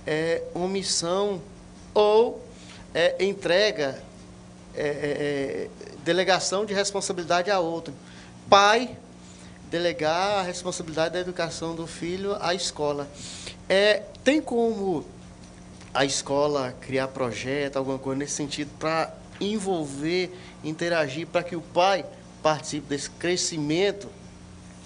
[0.06, 1.40] é, omissão
[1.92, 2.44] ou
[2.94, 4.02] é, entrega,
[4.74, 5.68] é, é, é,
[6.04, 7.92] delegação de responsabilidade a outro.
[8.48, 8.96] Pai
[9.70, 13.08] delegar a responsabilidade da educação do filho à escola.
[13.68, 15.04] É, tem como
[15.94, 22.04] a escola criar projeto, alguma coisa nesse sentido, para envolver, interagir, para que o pai
[22.42, 24.08] participe desse crescimento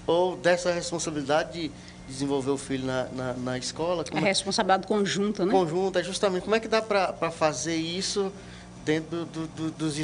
[0.07, 1.70] ou dessa responsabilidade de
[2.07, 4.05] desenvolver o filho na, na, na escola?
[4.05, 4.18] Como...
[4.18, 5.52] É responsabilidade conjunta, né?
[5.52, 6.42] Conjunta, é justamente.
[6.44, 8.32] Como é que dá para fazer isso
[8.84, 9.94] dentro do, do, dos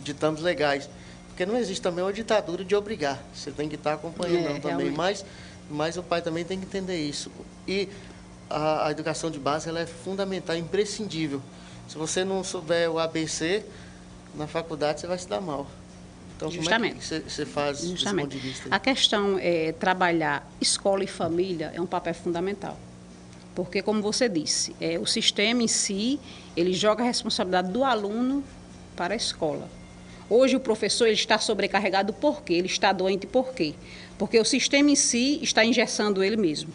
[0.00, 0.88] ditames legais?
[1.28, 3.22] Porque não existe também uma ditadura de obrigar.
[3.32, 4.90] Você tem que estar acompanhando é, também.
[4.90, 5.24] Mas,
[5.70, 7.30] mas o pai também tem que entender isso.
[7.66, 7.88] E
[8.50, 11.40] a, a educação de base ela é fundamental, imprescindível.
[11.86, 13.64] Se você não souber o ABC,
[14.34, 15.66] na faculdade você vai se dar mal.
[16.38, 16.92] Então, Justamente.
[16.92, 18.38] como é que você faz Justamente.
[18.70, 22.78] A questão é trabalhar escola e família é um papel fundamental.
[23.56, 26.20] Porque, como você disse, é, o sistema em si,
[26.56, 28.44] ele joga a responsabilidade do aluno
[28.94, 29.68] para a escola.
[30.30, 32.54] Hoje o professor ele está sobrecarregado por quê?
[32.54, 33.74] Ele está doente por quê?
[34.16, 36.72] Porque o sistema em si está engessando ele mesmo.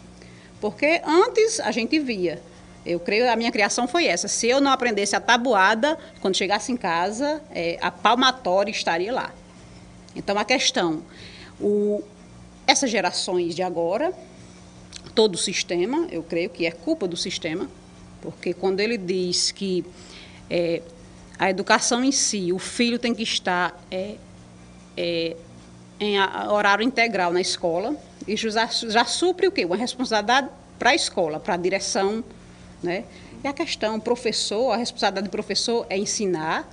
[0.60, 2.42] Porque antes a gente via,
[2.86, 4.28] eu creio, a minha criação foi essa.
[4.28, 9.32] Se eu não aprendesse a tabuada, quando chegasse em casa, é, a palmatória estaria lá.
[10.16, 11.04] Então a questão,
[11.60, 12.04] o,
[12.68, 14.14] essas gerações de agora,
[15.16, 17.70] todo o sistema, eu creio que é culpa do sistema,
[18.22, 19.86] porque quando ele diz que
[20.50, 20.82] é,
[21.38, 24.16] a educação em si, o filho tem que estar é,
[24.96, 25.36] é,
[26.00, 27.96] em horário integral na escola,
[28.28, 29.66] isso já, já supre o quê?
[29.66, 30.50] Uma responsabilidade
[30.80, 32.24] para a escola, para a direção,
[32.82, 33.04] né?
[33.44, 36.70] E a questão, professor, a responsabilidade do professor é ensinar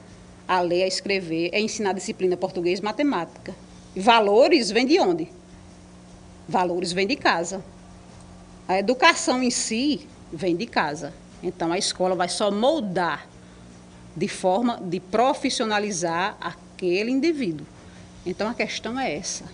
[0.50, 3.54] a ler, a escrever, é ensinar a disciplina português e matemática.
[3.94, 5.28] valores vêm de onde?
[6.48, 7.64] Valores vêm de casa.
[8.66, 11.14] A educação em si vem de casa.
[11.40, 13.28] Então a escola vai só moldar
[14.16, 17.64] de forma de profissionalizar aquele indivíduo.
[18.26, 19.44] Então a questão é essa.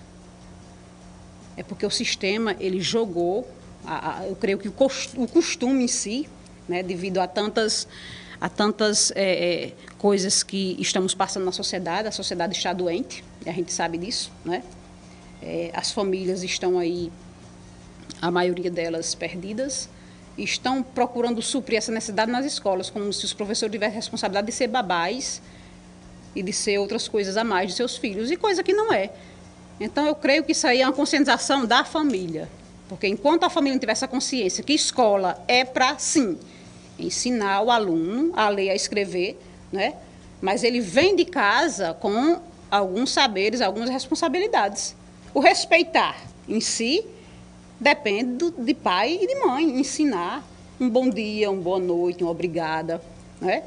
[1.58, 3.46] É porque o sistema ele jogou,
[3.84, 4.74] a, a, eu creio que o,
[5.16, 6.26] o costume em si,
[6.66, 7.86] né, devido a tantas
[8.40, 13.72] a tantas é, coisas que estamos passando na sociedade, a sociedade está doente, a gente
[13.72, 14.62] sabe disso, né?
[15.42, 17.10] É, as famílias estão aí,
[18.20, 19.88] a maioria delas perdidas,
[20.36, 24.52] estão procurando suprir essa necessidade nas escolas, como se os professores tivessem a responsabilidade de
[24.52, 25.40] ser babás
[26.34, 29.10] e de ser outras coisas a mais de seus filhos, e coisa que não é.
[29.80, 32.48] Então, eu creio que isso aí é uma conscientização da família,
[32.88, 36.38] porque enquanto a família não tiver essa consciência que escola é para, sim,
[36.98, 39.38] ensinar o aluno a ler, a escrever,
[39.72, 39.94] né?
[40.40, 42.40] mas ele vem de casa com
[42.70, 44.94] alguns saberes, algumas responsabilidades.
[45.32, 46.16] O respeitar
[46.48, 47.04] em si
[47.80, 50.44] depende do, de pai e de mãe, ensinar
[50.80, 53.00] um bom dia, uma boa noite, uma obrigada,
[53.40, 53.62] né?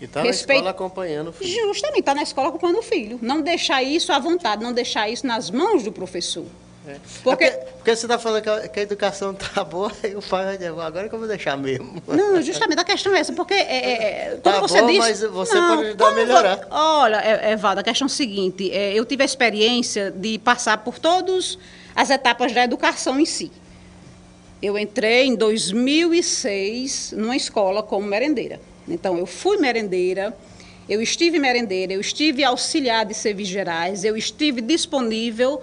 [0.00, 1.68] E está na escola acompanhando o filho.
[1.68, 3.18] Justamente, está na escola acompanhando o filho.
[3.20, 6.46] Não deixar isso à vontade, não deixar isso nas mãos do professor.
[6.88, 6.96] É.
[7.22, 10.16] Porque, é porque, porque, você está falando que a, que a educação está boa e
[10.16, 12.02] o pai vai dizer, agora que eu vou deixar mesmo.
[12.08, 14.98] Não, justamente, a questão é essa, porque é, é, quando tá você bom, diz...
[14.98, 16.66] mas você não, pode ajudar a melhorar.
[16.70, 20.78] Olha, é, Valdo, a questão é a seguinte, é, eu tive a experiência de passar
[20.78, 21.58] por todas
[21.94, 23.52] as etapas da educação em si.
[24.62, 28.58] Eu entrei em 2006 numa escola como merendeira.
[28.88, 30.34] Então, eu fui merendeira,
[30.88, 35.60] eu estive merendeira, eu estive auxiliar de serviços gerais, eu estive disponível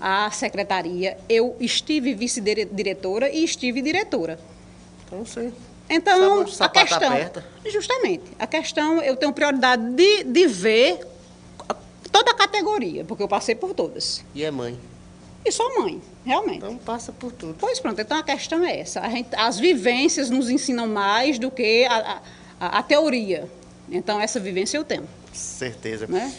[0.00, 4.38] à secretaria, eu estive vice-diretora e estive diretora.
[5.06, 5.52] Então, sim.
[5.90, 7.12] Então, a questão.
[7.12, 7.44] Aperta.
[7.66, 8.24] Justamente.
[8.38, 11.00] A questão, eu tenho prioridade de, de ver
[12.12, 14.24] toda a categoria, porque eu passei por todas.
[14.34, 14.78] E é mãe.
[15.44, 16.58] E sou mãe, realmente.
[16.58, 17.56] Então passa por tudo.
[17.58, 19.00] Pois pronto, então a questão é essa.
[19.08, 22.20] Gente, as vivências nos ensinam mais do que a,
[22.60, 23.48] a, a, teoria.
[23.90, 25.08] Então essa vivência eu tenho.
[25.32, 26.06] Certeza.
[26.06, 26.34] Né?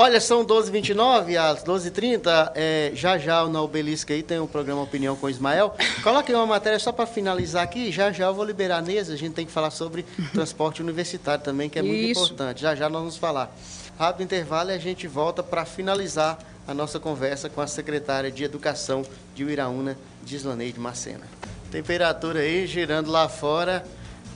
[0.00, 5.16] Olha, são 12h29, às 12h30, é, já já na Obelisca aí tem um programa Opinião
[5.16, 5.74] com Ismael.
[6.04, 9.16] Coloque uma matéria só para finalizar aqui, já já eu vou liberar a Neza, a
[9.16, 12.26] gente tem que falar sobre transporte universitário também, que é muito Isso.
[12.26, 12.62] importante.
[12.62, 13.52] Já já nós vamos falar.
[13.98, 18.44] Rápido intervalo e a gente volta para finalizar a nossa conversa com a secretária de
[18.44, 19.02] Educação
[19.34, 21.26] de Uiraúna, Dislaneide Macena.
[21.72, 23.84] Temperatura aí girando lá fora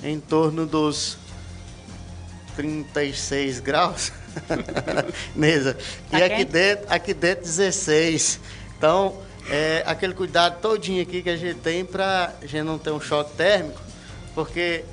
[0.03, 1.17] em torno dos
[2.57, 4.11] 36 graus.
[6.11, 8.41] Tá e aqui dentro, aqui dentro 16.
[8.77, 9.17] Então,
[9.49, 13.01] é, aquele cuidado todinho aqui que a gente tem para a gente não ter um
[13.01, 13.81] choque térmico,
[14.35, 14.85] porque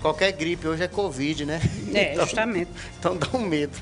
[0.00, 1.60] qualquer gripe hoje é Covid, né?
[1.94, 2.70] É, então, justamente.
[2.98, 3.76] Então dá um medo.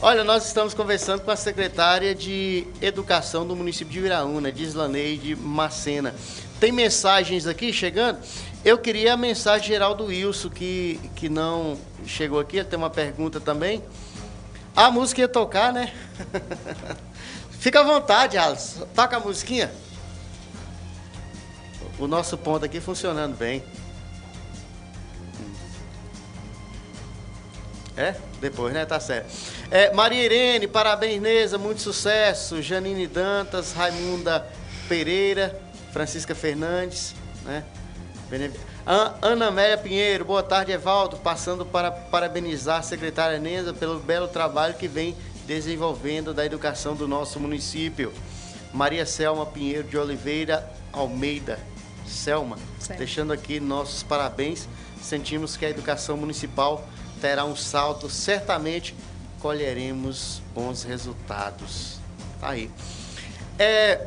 [0.00, 6.14] Olha, nós estamos conversando com a secretária de Educação do município de Viraúna, Dislaneide Macena.
[6.60, 8.20] Tem mensagens aqui chegando?
[8.64, 12.90] Eu queria a mensagem geral do Wilson, que, que não chegou aqui, ele tem uma
[12.90, 13.82] pergunta também.
[14.78, 15.92] A música ia tocar, né?
[17.58, 18.86] Fica à vontade, Alisson.
[18.94, 19.72] Toca a musiquinha.
[21.98, 23.64] O nosso ponto aqui funcionando bem.
[27.96, 28.14] É?
[28.40, 28.86] Depois, né?
[28.86, 29.28] Tá certo.
[29.68, 32.62] É, Maria Irene, parabéns, Neza, muito sucesso.
[32.62, 34.46] Janine Dantas, Raimunda
[34.88, 35.60] Pereira,
[35.92, 37.64] Francisca Fernandes, né?
[39.20, 41.18] Ana Amélia Pinheiro, boa tarde, Evaldo.
[41.18, 45.14] Passando para parabenizar a secretária Neza pelo belo trabalho que vem
[45.46, 48.14] desenvolvendo da educação do nosso município.
[48.72, 51.60] Maria Selma Pinheiro de Oliveira Almeida.
[52.06, 52.98] Selma, certo.
[52.98, 54.66] deixando aqui nossos parabéns.
[55.02, 56.88] Sentimos que a educação municipal
[57.20, 58.94] terá um salto, certamente
[59.38, 61.98] colheremos bons resultados.
[62.40, 62.70] Tá aí.
[63.58, 64.06] É,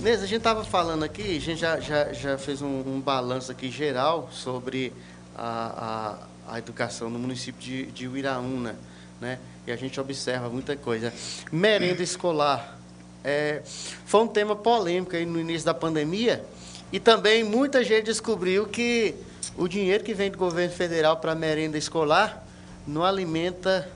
[0.00, 3.50] Nessa, a gente estava falando aqui, a gente já, já, já fez um, um balanço
[3.50, 4.92] aqui geral sobre
[5.36, 8.76] a, a, a, educação no município de, de Uiraúna.
[9.20, 9.40] né?
[9.66, 11.12] E a gente observa muita coisa.
[11.50, 12.78] Merenda escolar.
[13.24, 16.44] É, foi um tema polêmico aí no início da pandemia
[16.92, 19.16] e também muita gente descobriu que
[19.56, 22.46] o dinheiro que vem do governo federal para merenda escolar
[22.86, 23.90] não alimenta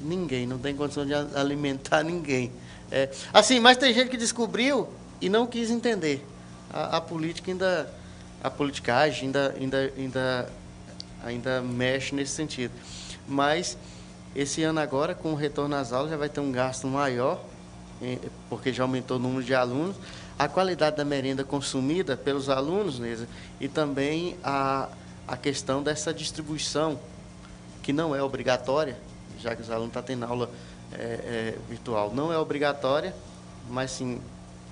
[0.00, 2.52] ninguém, não tem condição de alimentar ninguém.
[2.92, 4.88] É, assim, mas tem gente que descobriu
[5.20, 6.26] e não quis entender.
[6.70, 7.92] A, a política ainda,
[8.42, 10.52] a politicagem ainda, ainda, ainda,
[11.24, 12.72] ainda mexe nesse sentido.
[13.26, 13.76] Mas
[14.34, 17.42] esse ano agora, com o retorno às aulas, já vai ter um gasto maior,
[18.48, 19.96] porque já aumentou o número de alunos,
[20.38, 23.26] a qualidade da merenda consumida pelos alunos, Neza,
[23.60, 24.88] e também a,
[25.26, 26.98] a questão dessa distribuição,
[27.82, 28.96] que não é obrigatória,
[29.40, 30.50] já que os alunos estão tendo aula
[30.92, 32.14] é, é, virtual.
[32.14, 33.14] Não é obrigatória,
[33.68, 34.20] mas sim,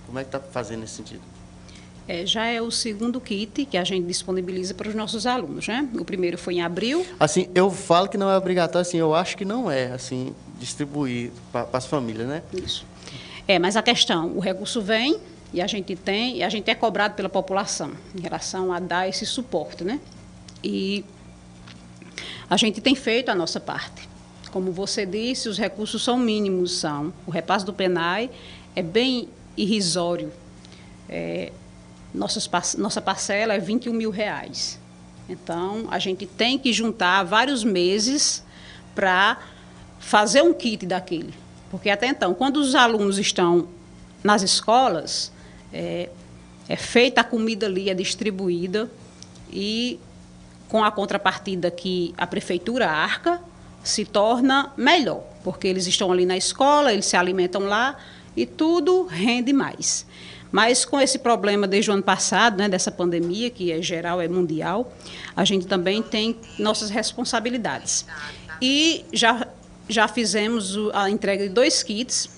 [0.07, 1.23] como é que está fazendo nesse sentido?
[2.09, 5.89] É, já é o segundo kit que a gente disponibiliza para os nossos alunos, né?
[5.99, 7.05] O primeiro foi em abril.
[7.19, 11.33] Assim, eu falo que não é obrigatório, assim, eu acho que não é, assim, distribuir
[11.51, 12.43] para as famílias, né?
[12.53, 12.87] Isso.
[13.49, 15.19] É, mas a questão, o recurso vem
[15.53, 19.09] e a gente tem, e a gente é cobrado pela população em relação a dar
[19.09, 20.01] esse suporte, né?
[20.63, 21.05] E
[22.49, 24.09] a gente tem feito a nossa parte.
[24.53, 27.13] Como você disse, os recursos são mínimos, são.
[27.27, 28.31] O repasse do PENAI
[28.75, 30.33] é bem irrisório.
[31.09, 31.53] É,
[32.15, 34.79] nossa parcela é 21 mil reais.
[35.29, 38.45] Então, a gente tem que juntar vários meses
[38.95, 39.39] para
[39.99, 41.35] fazer um kit daquele.
[41.71, 43.69] Porque até então, quando os alunos estão
[44.23, 45.33] nas escolas,
[45.73, 46.09] é,
[46.69, 48.91] é feita a comida ali, é distribuída
[49.51, 50.01] e
[50.69, 53.41] com a contrapartida que a prefeitura arca,
[53.85, 57.97] se torna melhor, porque eles estão ali na escola, eles se alimentam lá
[58.37, 60.07] e tudo rende mais.
[60.53, 64.29] Mas com esse problema desde o ano passado, né, dessa pandemia, que é geral, é
[64.29, 64.93] mundial,
[65.35, 68.07] a gente também tem nossas responsabilidades.
[68.61, 69.47] E já,
[69.89, 72.31] já fizemos a entrega de dois kits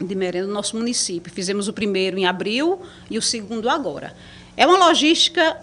[0.00, 1.32] de merenda no nosso município.
[1.32, 4.14] Fizemos o primeiro em abril e o segundo agora.
[4.56, 5.56] É uma logística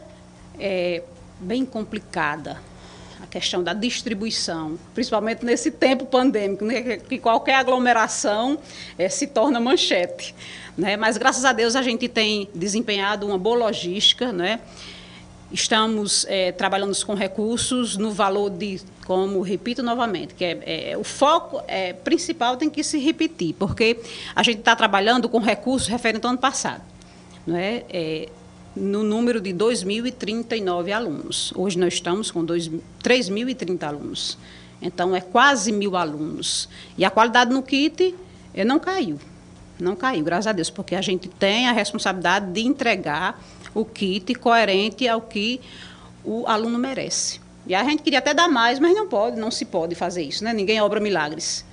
[0.59, 1.03] é,
[1.39, 2.61] bem complicada,
[3.33, 8.59] questão da distribuição, principalmente nesse tempo pandêmico, né, que qualquer aglomeração
[8.95, 10.35] é, se torna manchete.
[10.77, 10.95] Né?
[10.95, 14.59] Mas, graças a Deus, a gente tem desempenhado uma boa logística, né?
[15.51, 21.03] Estamos é, trabalhando com recursos no valor de, como repito novamente, que é, é o
[21.03, 23.99] foco é, principal tem que se repetir, porque
[24.35, 26.81] a gente está trabalhando com recursos referentes ao ano passado.
[27.47, 28.29] É?
[28.75, 31.53] No número de 2.039 alunos.
[31.55, 34.37] Hoje nós estamos com 3.030 alunos.
[34.81, 36.67] Então, é quase mil alunos.
[36.97, 38.13] E a qualidade no kit
[38.53, 39.19] eh, não caiu.
[39.79, 43.41] Não caiu, graças a Deus, porque a gente tem a responsabilidade de entregar
[43.73, 45.61] o kit coerente ao que
[46.23, 47.41] o aluno merece.
[47.65, 50.43] E a gente queria até dar mais, mas não pode, não se pode fazer isso,
[50.43, 50.53] né?
[50.53, 51.65] Ninguém obra milagres.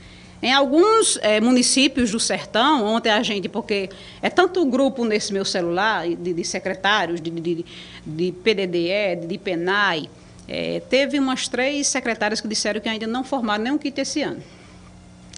[0.43, 3.91] Em alguns é, municípios do sertão, ontem a gente, porque
[4.23, 7.65] é tanto grupo nesse meu celular, de, de secretários, de, de,
[8.07, 10.09] de PDDE, de PENAI,
[10.49, 14.43] é, teve umas três secretárias que disseram que ainda não formaram nenhum kit esse ano.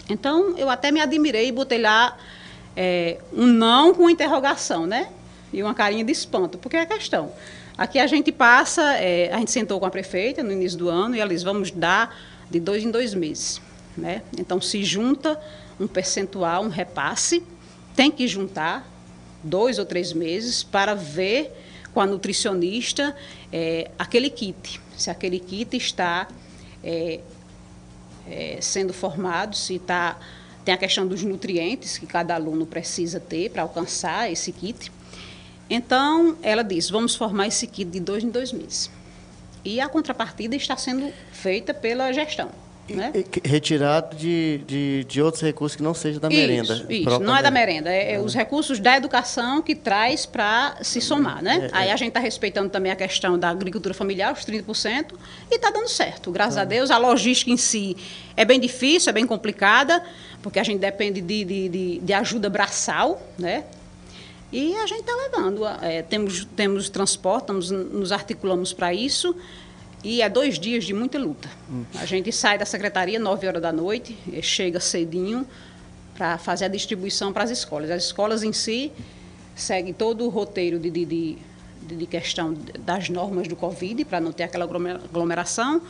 [0.09, 2.17] Então, eu até me admirei e botei lá
[2.75, 5.09] é, um não com interrogação, né?
[5.51, 7.31] E uma carinha de espanto, porque é a questão.
[7.77, 8.81] Aqui a gente passa,
[9.31, 12.15] a gente sentou com a prefeita no início do ano e eles vamos dar
[12.49, 13.61] de dois em dois meses.
[13.97, 14.21] Né?
[14.37, 15.39] Então, se junta
[15.79, 17.43] um percentual, um repasse,
[17.95, 18.87] tem que juntar
[19.43, 21.51] dois ou três meses para ver
[21.93, 23.15] com a nutricionista
[23.51, 26.27] é, aquele kit, se aquele kit está
[26.83, 27.19] é,
[28.27, 30.17] é, sendo formado, se está
[30.63, 34.89] tem a questão dos nutrientes que cada aluno precisa ter para alcançar esse kit.
[35.69, 38.89] Então, ela diz, vamos formar esse kit de dois em dois meses.
[39.65, 42.49] E a contrapartida está sendo feita pela gestão.
[42.89, 43.13] Né?
[43.45, 46.73] Retirado de, de, de, outros recursos que não seja da merenda.
[46.73, 47.19] Isso, isso.
[47.21, 51.41] não é da merenda, é, é, os recursos da educação que traz para se somar,
[51.41, 51.69] né?
[51.71, 51.93] É, Aí é.
[51.93, 55.13] a gente está respeitando também a questão da agricultura familiar, os 30%,
[55.49, 56.91] e está dando certo, graças a Deus.
[56.91, 57.95] A logística em si
[58.35, 60.03] é bem difícil, é bem complicada,
[60.41, 63.63] porque a gente depende de, de, de, de ajuda braçal, né?
[64.53, 65.65] E a gente está levando.
[65.81, 69.35] É, temos, temos transporte, estamos, nos articulamos para isso.
[70.03, 71.49] E é dois dias de muita luta.
[71.69, 71.85] Hum.
[71.95, 75.47] A gente sai da secretaria 9 horas da noite, chega cedinho
[76.15, 77.89] para fazer a distribuição para as escolas.
[77.89, 78.91] As escolas em si
[79.55, 81.37] seguem todo o roteiro de, de, de,
[81.81, 85.81] de questão das normas do Covid, para não ter aquela aglomeração.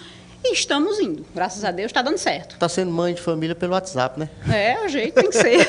[0.44, 1.26] E estamos indo.
[1.34, 2.56] Graças a Deus está dando certo.
[2.56, 4.30] Está sendo mãe de família pelo WhatsApp, né?
[4.54, 5.66] É, o jeito tem que ser.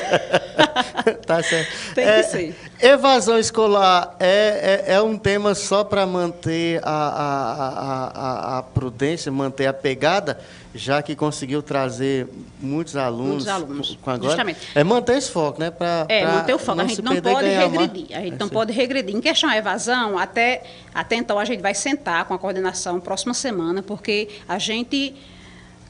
[1.25, 1.93] tá certo.
[1.95, 2.55] Tem é, que ser.
[2.85, 9.31] Evasão escolar é, é, é um tema só para manter a, a, a, a, prudência,
[9.31, 10.39] manter a pegada,
[10.73, 12.27] já que conseguiu trazer
[12.61, 14.29] muitos alunos, muitos alunos com agora.
[14.29, 14.59] Justamente.
[14.75, 15.71] É manter esse foco, né?
[15.71, 16.81] Pra, é, pra manter o foco.
[16.81, 18.05] A gente não pode regredir.
[18.15, 19.15] A gente é não pode regredir.
[19.15, 20.61] Em questão à evasão, até,
[20.93, 25.15] até então a gente vai sentar com a coordenação próxima semana, porque a gente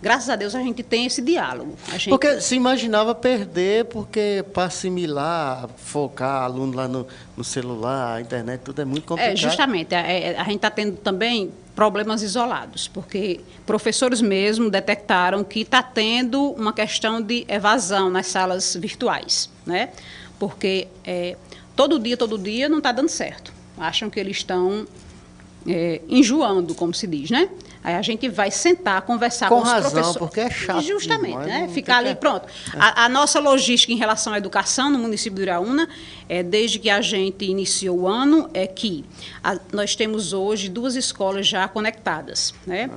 [0.06, 1.76] graças a Deus a gente tem esse diálogo.
[1.94, 2.10] Gente...
[2.10, 8.62] Porque se imaginava perder, porque para assimilar, focar aluno lá no, no, celular, a internet,
[8.62, 9.34] tudo é muito complicado.
[9.34, 9.96] É, justamente.
[9.96, 16.52] A, a gente está tendo também problemas isolados, porque professores mesmo detectaram que está tendo
[16.52, 19.90] uma questão de evasão nas salas virtuais, né?
[20.38, 21.36] Porque é,
[21.76, 23.52] todo dia, todo dia não está dando certo.
[23.76, 24.86] Acham que eles estão
[25.68, 27.50] é, enjoando, como se diz, né?
[27.86, 30.18] Aí a gente vai sentar, conversar com, com os razão, professores.
[30.18, 30.82] porque é chato.
[30.82, 31.70] Justamente, né?
[31.72, 32.48] Ficar ali, pronto.
[32.74, 35.88] A, a, nossa logística em relação à educação no município de Iraúna,
[36.28, 39.06] é, desde que a gente iniciou o ano, é que
[39.44, 42.90] a, nós temos hoje duas escolas já conectadas, né?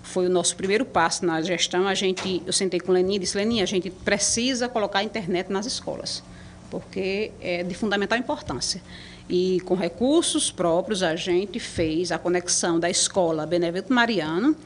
[0.00, 1.88] Foi o nosso primeiro passo na gestão.
[1.88, 5.50] A gente, eu sentei com Leninha e disse, Leninha, a gente precisa colocar a internet
[5.50, 6.22] nas escolas,
[6.70, 8.82] porque é de fundamental importância.
[9.28, 14.56] E com recursos próprios, a gente fez a conexão da escola Benevento Mariano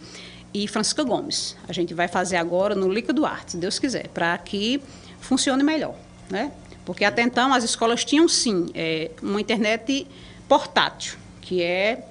[0.53, 1.57] e Francisca Gomes.
[1.68, 4.82] A gente vai fazer agora no Lica Duarte, se Deus quiser, para que
[5.20, 5.94] funcione melhor.
[6.28, 6.53] Né?
[6.84, 10.07] Porque até então as escolas tinham sim é, uma internet
[10.48, 12.05] portátil, que é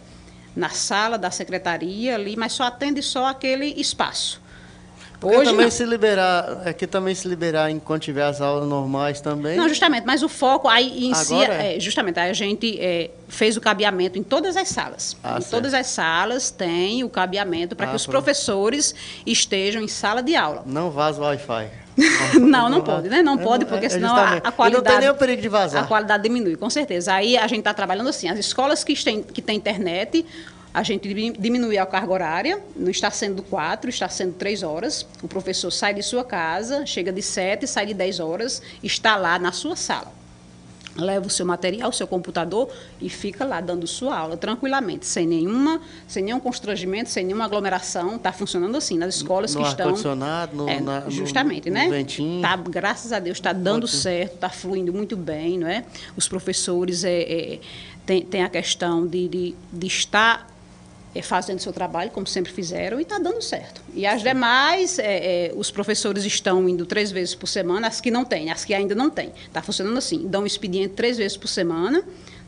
[0.55, 4.38] na sala da secretaria ali, mas só atende só aquele espaço.
[5.19, 5.71] Porque Hoje também não.
[5.71, 9.57] se liberar, aqui também se liberar enquanto tiver as aulas normais também.
[9.57, 11.75] Não, justamente, mas o foco aí em si, é.
[11.75, 11.79] é.
[11.79, 15.17] justamente, aí a gente é, fez o cabeamento em todas as salas.
[15.21, 15.51] Ah, em certo.
[15.51, 18.23] todas as salas tem o cabeamento para ah, que os pronto.
[18.23, 18.95] professores
[19.25, 20.63] estejam em sala de aula.
[20.65, 21.67] Não vaza o Wi-Fi.
[22.39, 23.21] não, não pode, né?
[23.21, 24.67] Não é, pode, porque é, senão a, a, qualidade.
[24.67, 25.83] E não tem nem o perigo de vazar.
[25.83, 27.13] A qualidade diminui, com certeza.
[27.13, 28.29] Aí a gente está trabalhando assim.
[28.29, 30.25] As escolas que têm, que têm internet,
[30.79, 35.05] a gente diminuiu a carga horária, não está sendo quatro, está sendo três horas.
[35.21, 39.37] O professor sai de sua casa, chega de sete, sai de dez horas, está lá
[39.37, 40.13] na sua sala.
[40.95, 42.69] Leva o seu material, o seu computador
[43.01, 48.15] e fica lá dando sua aula tranquilamente, sem nenhuma, sem nenhum constrangimento, sem nenhuma aglomeração.
[48.15, 49.89] Está funcionando assim nas escolas no que estão.
[49.89, 51.89] Condicionado, no, é, na, justamente, no, né?
[51.89, 52.41] ventinho.
[52.41, 53.99] Tá, graças a Deus está dando Ótimo.
[53.99, 55.83] certo, está fluindo muito bem, não é?
[56.15, 57.59] Os professores é, é,
[58.05, 60.47] tem, tem a questão de, de, de estar
[61.23, 63.81] fazendo seu trabalho, como sempre fizeram, e está dando certo.
[63.93, 68.11] E as demais, é, é, os professores estão indo três vezes por semana, as que
[68.11, 69.31] não têm, as que ainda não têm.
[69.47, 72.03] Está funcionando assim, dão um expediente três vezes por semana,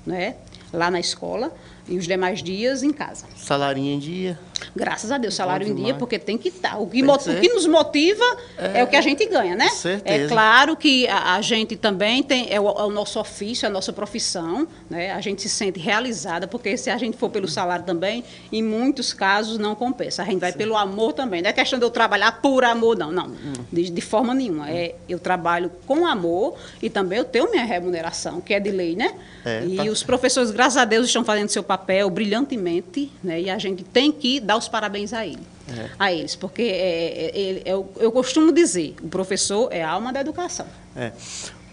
[0.05, 0.35] né,
[0.71, 1.53] lá na escola,
[1.87, 3.25] e os demais dias em casa.
[3.35, 4.39] Salarinho em dia?
[4.75, 6.71] Graças a Deus, salário em dia, porque tem que estar.
[6.71, 6.77] Tá.
[6.77, 8.23] O que, o que nos motiva
[8.57, 9.69] é, é, o que a gente ganha, né?
[9.69, 10.25] Certeza.
[10.25, 13.69] É claro que a, a gente também tem, é o, é o, nosso ofício, é
[13.69, 15.11] a nossa profissão, né?
[15.11, 19.13] A gente se sente realizada, porque se a gente for pelo salário também, em muitos
[19.13, 20.21] casos não compensa.
[20.21, 20.57] A gente vai Sim.
[20.57, 21.41] pelo amor também.
[21.41, 23.11] Não é questão de eu trabalhar por amor, não.
[23.11, 23.53] Não, hum.
[23.71, 24.69] de, de, forma nenhuma.
[24.69, 28.95] É, eu trabalho com amor e também eu tenho minha remuneração, que é de lei,
[28.95, 29.13] né?
[29.43, 29.83] É, e tá.
[29.83, 33.39] os professores, graças a Deus, estão fazendo seu papel brilhantemente, né?
[33.39, 35.89] E a gente tem que dar os parabéns a ele, é.
[35.97, 40.19] a eles, porque é, é, é, eu, costumo dizer, o professor é a alma da
[40.19, 40.65] educação.
[40.93, 41.13] É.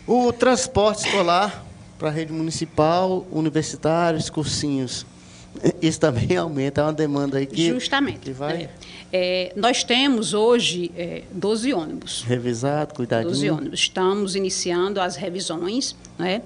[0.06, 1.64] O transporte escolar
[1.98, 5.04] para a rede municipal, universitários, cursinhos,
[5.82, 7.66] isso também aumenta, é uma demanda aí que.
[7.66, 8.20] Justamente.
[8.20, 8.62] Que vai...
[8.62, 8.70] É.
[9.10, 12.22] É, nós temos hoje é, 12 ônibus.
[12.22, 13.30] Revisado, cuidadinho.
[13.30, 13.80] 12 ônibus.
[13.80, 16.42] Estamos iniciando as revisões, né?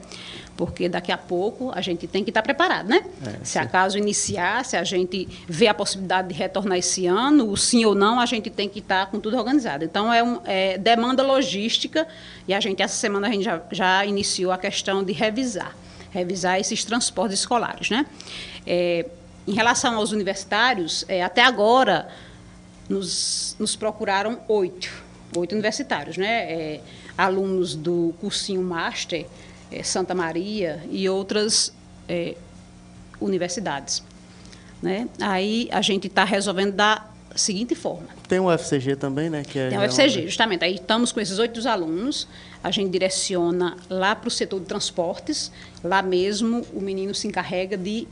[0.56, 3.04] Porque daqui a pouco a gente tem que estar preparado, né?
[3.24, 7.56] É, se acaso iniciar, se a gente vê a possibilidade de retornar esse ano, o
[7.56, 9.84] sim ou não, a gente tem que estar com tudo organizado.
[9.84, 12.06] Então, é, um, é demanda logística
[12.46, 15.74] e a gente, essa semana, a gente já, já iniciou a questão de revisar,
[16.10, 18.06] revisar esses transportes escolares, né?
[18.66, 19.06] É,
[19.46, 22.08] em relação aos universitários, é, até agora
[22.88, 24.90] nos, nos procuraram oito,
[25.36, 26.52] oito universitários, né?
[26.52, 26.80] É,
[27.16, 29.26] alunos do cursinho Master,
[29.72, 31.72] é, Santa Maria e outras
[32.08, 32.36] é,
[33.20, 34.02] universidades.
[34.82, 35.08] Né?
[35.20, 38.08] Aí a gente está resolvendo da seguinte forma.
[38.28, 39.42] Tem o UFCG também, né?
[39.42, 40.26] Que é Tem o UFCG, uma...
[40.26, 40.64] justamente.
[40.64, 42.28] Aí estamos com esses oito alunos,
[42.62, 45.50] a gente direciona lá para o setor de transportes,
[45.82, 48.06] lá mesmo o menino se encarrega de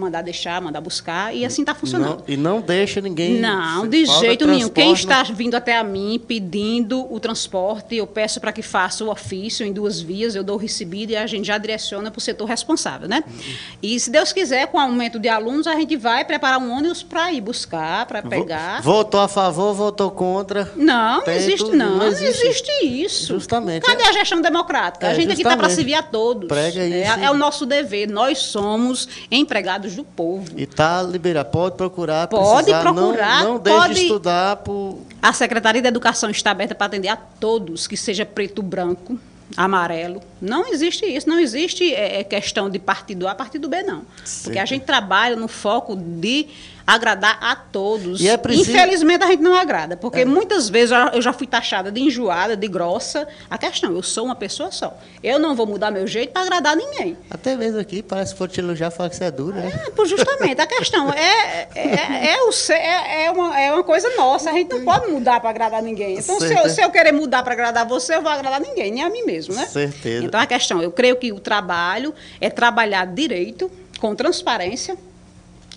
[0.00, 2.24] mandar deixar, mandar buscar, e assim está funcionando.
[2.26, 3.40] Não, e não deixa ninguém.
[3.40, 4.68] Não, de jeito nenhum.
[4.68, 9.10] Quem está vindo até a mim pedindo o transporte, eu peço para que faça o
[9.10, 12.20] ofício em duas vias, eu dou o recebido e a gente já direciona para o
[12.20, 13.22] setor responsável, né?
[13.26, 13.54] Uhum.
[13.82, 17.02] E se Deus quiser, com o aumento de alunos, a gente vai preparar um ônibus
[17.02, 18.80] para ir buscar, para pegar.
[18.82, 20.72] Votou a favor, votou contra?
[20.76, 22.46] Não, não existe, não, não existe.
[22.46, 22.70] existe.
[22.84, 23.34] isso.
[23.34, 23.84] Justamente.
[23.84, 24.08] Cadê é.
[24.08, 25.06] a gestão democrática?
[25.06, 26.48] É, a gente aqui está para servir a todos.
[26.48, 27.24] Prega é, isso.
[27.24, 28.08] É, o nosso dever.
[28.08, 30.52] Nós somos empregados do povo.
[30.56, 31.50] E está liberado.
[31.50, 32.26] Pode procurar.
[32.28, 33.44] Pode precisar, procurar.
[33.44, 33.94] Não, não deixe pode...
[33.94, 34.98] de estudar por.
[35.22, 39.18] A Secretaria da Educação está aberta para atender a todos, que seja preto, branco,
[39.56, 40.22] amarelo.
[40.40, 44.02] Não existe isso, não existe é, questão de partido A, partido B, não.
[44.42, 46.46] Porque a gente trabalha no foco de
[46.94, 48.24] agradar a todos.
[48.24, 48.70] É preciso...
[48.70, 50.24] Infelizmente a gente não agrada, porque é.
[50.24, 53.26] muitas vezes eu já fui taxada de enjoada, de grossa.
[53.48, 54.96] A questão, eu sou uma pessoa só.
[55.22, 57.16] Eu não vou mudar meu jeito para agradar ninguém.
[57.30, 59.72] Até mesmo aqui, parece que for te elogiar, falar que você é dura, né?
[59.86, 64.50] É, justamente, a questão é, é, é, o, é, é, uma, é uma coisa nossa,
[64.50, 66.18] a gente não pode mudar para agradar ninguém.
[66.18, 69.02] Então, se eu, se eu, querer mudar para agradar você, eu vou agradar ninguém, nem
[69.02, 69.66] a mim mesmo, né?
[69.66, 70.24] Certeza.
[70.24, 73.70] Então, a questão, eu creio que o trabalho é trabalhar direito,
[74.00, 74.96] com transparência,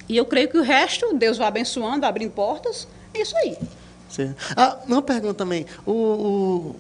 [0.08, 2.88] e eu creio que o resto, Deus vai abençoando, abrindo portas.
[3.14, 3.58] É isso aí.
[4.10, 4.36] Sim.
[4.56, 5.66] Ah, uma pergunta também.
[5.86, 6.76] O, o,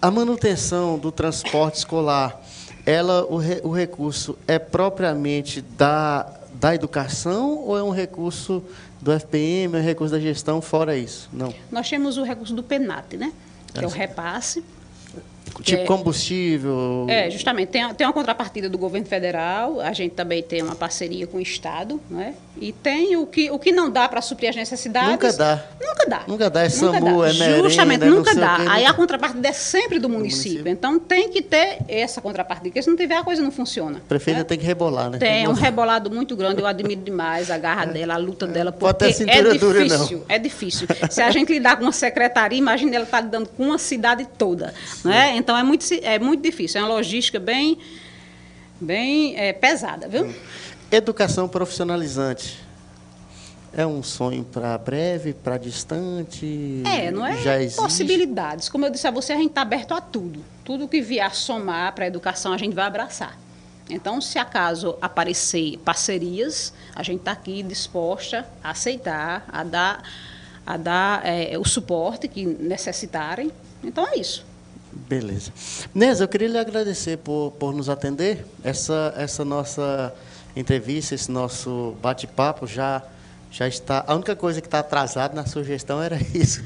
[0.00, 2.40] a manutenção do transporte escolar,
[2.84, 8.62] ela, o, re, o recurso é propriamente da, da educação ou é um recurso
[9.00, 11.28] do FPM, é um recurso da gestão, fora isso?
[11.32, 11.54] Não.
[11.70, 13.32] Nós temos o recurso do PENAT, né?
[13.72, 14.62] Que é o repasse
[15.62, 17.06] Tipo é, combustível.
[17.08, 17.68] É, justamente.
[17.68, 21.40] Tem, tem uma contrapartida do governo federal, a gente também tem uma parceria com o
[21.40, 22.34] Estado, né?
[22.60, 25.10] E tem o que, o que não dá para suprir as necessidades.
[25.10, 25.64] Nunca dá.
[25.80, 26.24] Nunca dá.
[26.26, 26.62] Nunca dá.
[26.62, 27.28] É SAMU, dá.
[27.28, 28.56] é merenda, Justamente, nunca dá.
[28.70, 30.62] Aí a contrapartida é sempre do município.
[30.62, 30.72] do município.
[30.72, 33.98] Então tem que ter essa contrapartida, porque se não tiver a coisa não funciona.
[33.98, 34.44] A prefeita né?
[34.44, 35.18] tem que rebolar, né?
[35.18, 37.86] Tem, tem um rebolado muito grande, eu admiro demais a garra é.
[37.86, 39.58] dela, a luta dela, porque é difícil.
[39.58, 40.22] Dura, não.
[40.28, 40.88] É difícil.
[41.10, 44.26] Se a gente lidar com uma secretaria, imagina ela estar tá lidando com uma cidade
[44.38, 44.72] toda.
[45.04, 45.36] Né?
[45.44, 47.76] Então é muito, é muito difícil, é uma logística bem,
[48.80, 50.34] bem é, pesada, viu?
[50.90, 52.64] Educação profissionalizante.
[53.70, 56.82] É um sonho para breve, para distante?
[56.86, 57.36] É, não é?
[57.42, 57.82] Já existe?
[57.82, 58.70] Possibilidades.
[58.70, 60.42] Como eu disse a você, a gente está aberto a tudo.
[60.64, 63.38] Tudo que vier somar para a educação, a gente vai abraçar.
[63.90, 70.02] Então, se acaso aparecer parcerias, a gente está aqui disposta a aceitar, a dar,
[70.64, 73.52] a dar é, o suporte que necessitarem.
[73.82, 74.53] Então, é isso.
[75.08, 75.52] Beleza.
[75.94, 78.46] Nesa, eu queria lhe agradecer por, por nos atender.
[78.62, 80.14] Essa, essa nossa
[80.56, 83.02] entrevista, esse nosso bate-papo já,
[83.50, 84.04] já está.
[84.06, 86.62] A única coisa que está atrasada na sugestão era isso.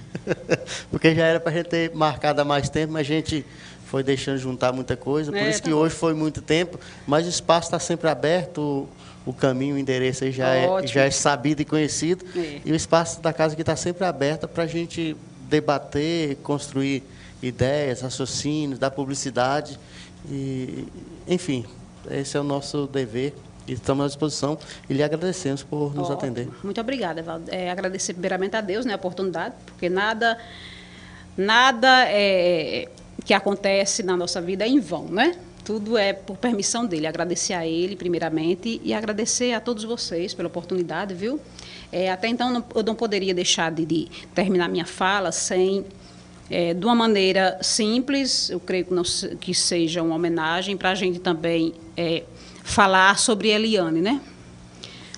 [0.91, 3.45] Porque já era para a gente ter marcado há mais tempo, mas a gente
[3.87, 5.33] foi deixando juntar muita coisa.
[5.33, 5.81] Por é, isso tá que bom.
[5.81, 8.89] hoje foi muito tempo, mas o espaço está sempre aberto.
[9.27, 12.25] O, caminho, o endereço aí já, é, já é sabido e conhecido.
[12.35, 12.61] É.
[12.65, 15.15] E o espaço da casa que está sempre aberto para a gente
[15.51, 17.03] debater, construir
[17.43, 19.79] ideias, raciocínios, da publicidade.
[20.31, 20.87] E,
[21.27, 21.65] enfim,
[22.11, 23.35] esse é o nosso dever
[23.67, 24.59] e estamos à disposição
[24.89, 26.49] e lhe agradecemos por nos atender.
[26.65, 27.45] Muito obrigada, Evaldo.
[27.49, 30.39] É, agradecer primeiramente a Deus né, a oportunidade, porque nada,
[31.37, 32.89] nada é,
[33.25, 35.37] que acontece na nossa vida é em vão, né?
[35.65, 37.07] Tudo é por permissão dele.
[37.07, 41.39] Agradecer a ele, primeiramente, e agradecer a todos vocês pela oportunidade, viu?
[41.93, 45.85] É, até então, não, eu não poderia deixar de, de terminar minha fala sem
[46.51, 49.03] é, de uma maneira simples, eu creio que, não,
[49.39, 52.25] que seja uma homenagem para a gente também é,
[52.63, 54.21] falar sobre Eliane, né?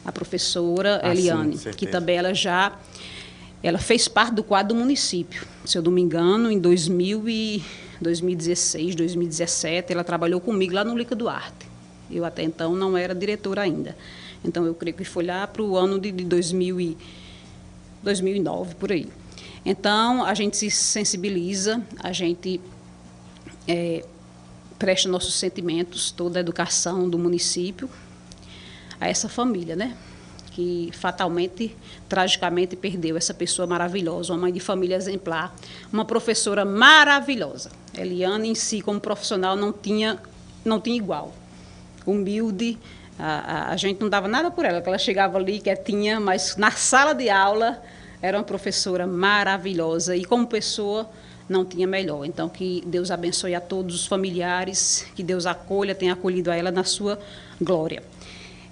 [0.04, 2.76] A professora ah, Eliane, sim, que também ela já
[3.62, 5.46] ela fez parte do quadro do município.
[5.64, 7.62] Se eu não me engano, em 2000 e
[8.00, 11.68] 2016, 2017, ela trabalhou comigo lá no Lica Duarte.
[12.10, 13.96] Eu até então não era diretora ainda.
[14.42, 16.96] Então eu creio que foi lá para o ano de, de 2000 e
[18.02, 19.06] 2009 por aí.
[19.64, 22.60] Então, a gente se sensibiliza, a gente
[23.68, 24.04] é,
[24.78, 27.88] presta nossos sentimentos, toda a educação do município
[28.98, 29.96] a essa família, né?
[30.52, 31.76] Que fatalmente,
[32.08, 35.54] tragicamente perdeu essa pessoa maravilhosa, uma mãe de família exemplar,
[35.92, 37.70] uma professora maravilhosa.
[37.96, 40.18] Eliane em si, como profissional, não tinha,
[40.64, 41.34] não tinha igual.
[42.06, 42.78] Humilde,
[43.18, 46.56] a, a, a gente não dava nada por ela, que ela chegava ali quietinha, mas
[46.56, 47.82] na sala de aula
[48.22, 51.08] era uma professora maravilhosa e como pessoa
[51.48, 52.24] não tinha melhor.
[52.24, 56.70] Então que Deus abençoe a todos os familiares, que Deus acolha, tenha acolhido a ela
[56.70, 57.18] na sua
[57.60, 58.02] glória.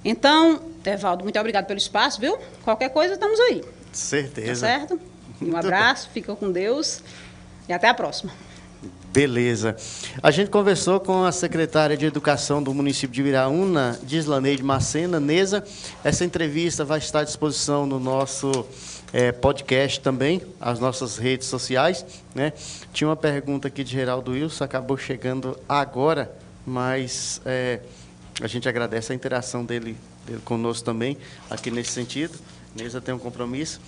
[0.04, 2.38] Então, Evaldo, muito obrigado pelo espaço, viu?
[2.64, 3.64] Qualquer coisa estamos aí.
[3.92, 4.66] Certeza.
[4.66, 5.00] Tá certo?
[5.42, 7.02] Um abraço, fica com Deus
[7.68, 8.32] e até a próxima.
[9.12, 9.74] Beleza.
[10.22, 15.18] A gente conversou com a secretária de Educação do município de Viraúna, Dislaneide Macena.
[15.18, 15.64] Neza,
[16.04, 18.66] essa entrevista vai estar à disposição no nosso
[19.12, 22.04] é, podcast também, as nossas redes sociais.
[22.34, 22.52] Né?
[22.92, 26.30] Tinha uma pergunta aqui de Geraldo Wilson, acabou chegando agora,
[26.66, 27.80] mas é,
[28.40, 31.16] a gente agradece a interação dele, dele conosco também,
[31.50, 32.38] aqui nesse sentido.
[32.74, 33.80] Neza tem um compromisso.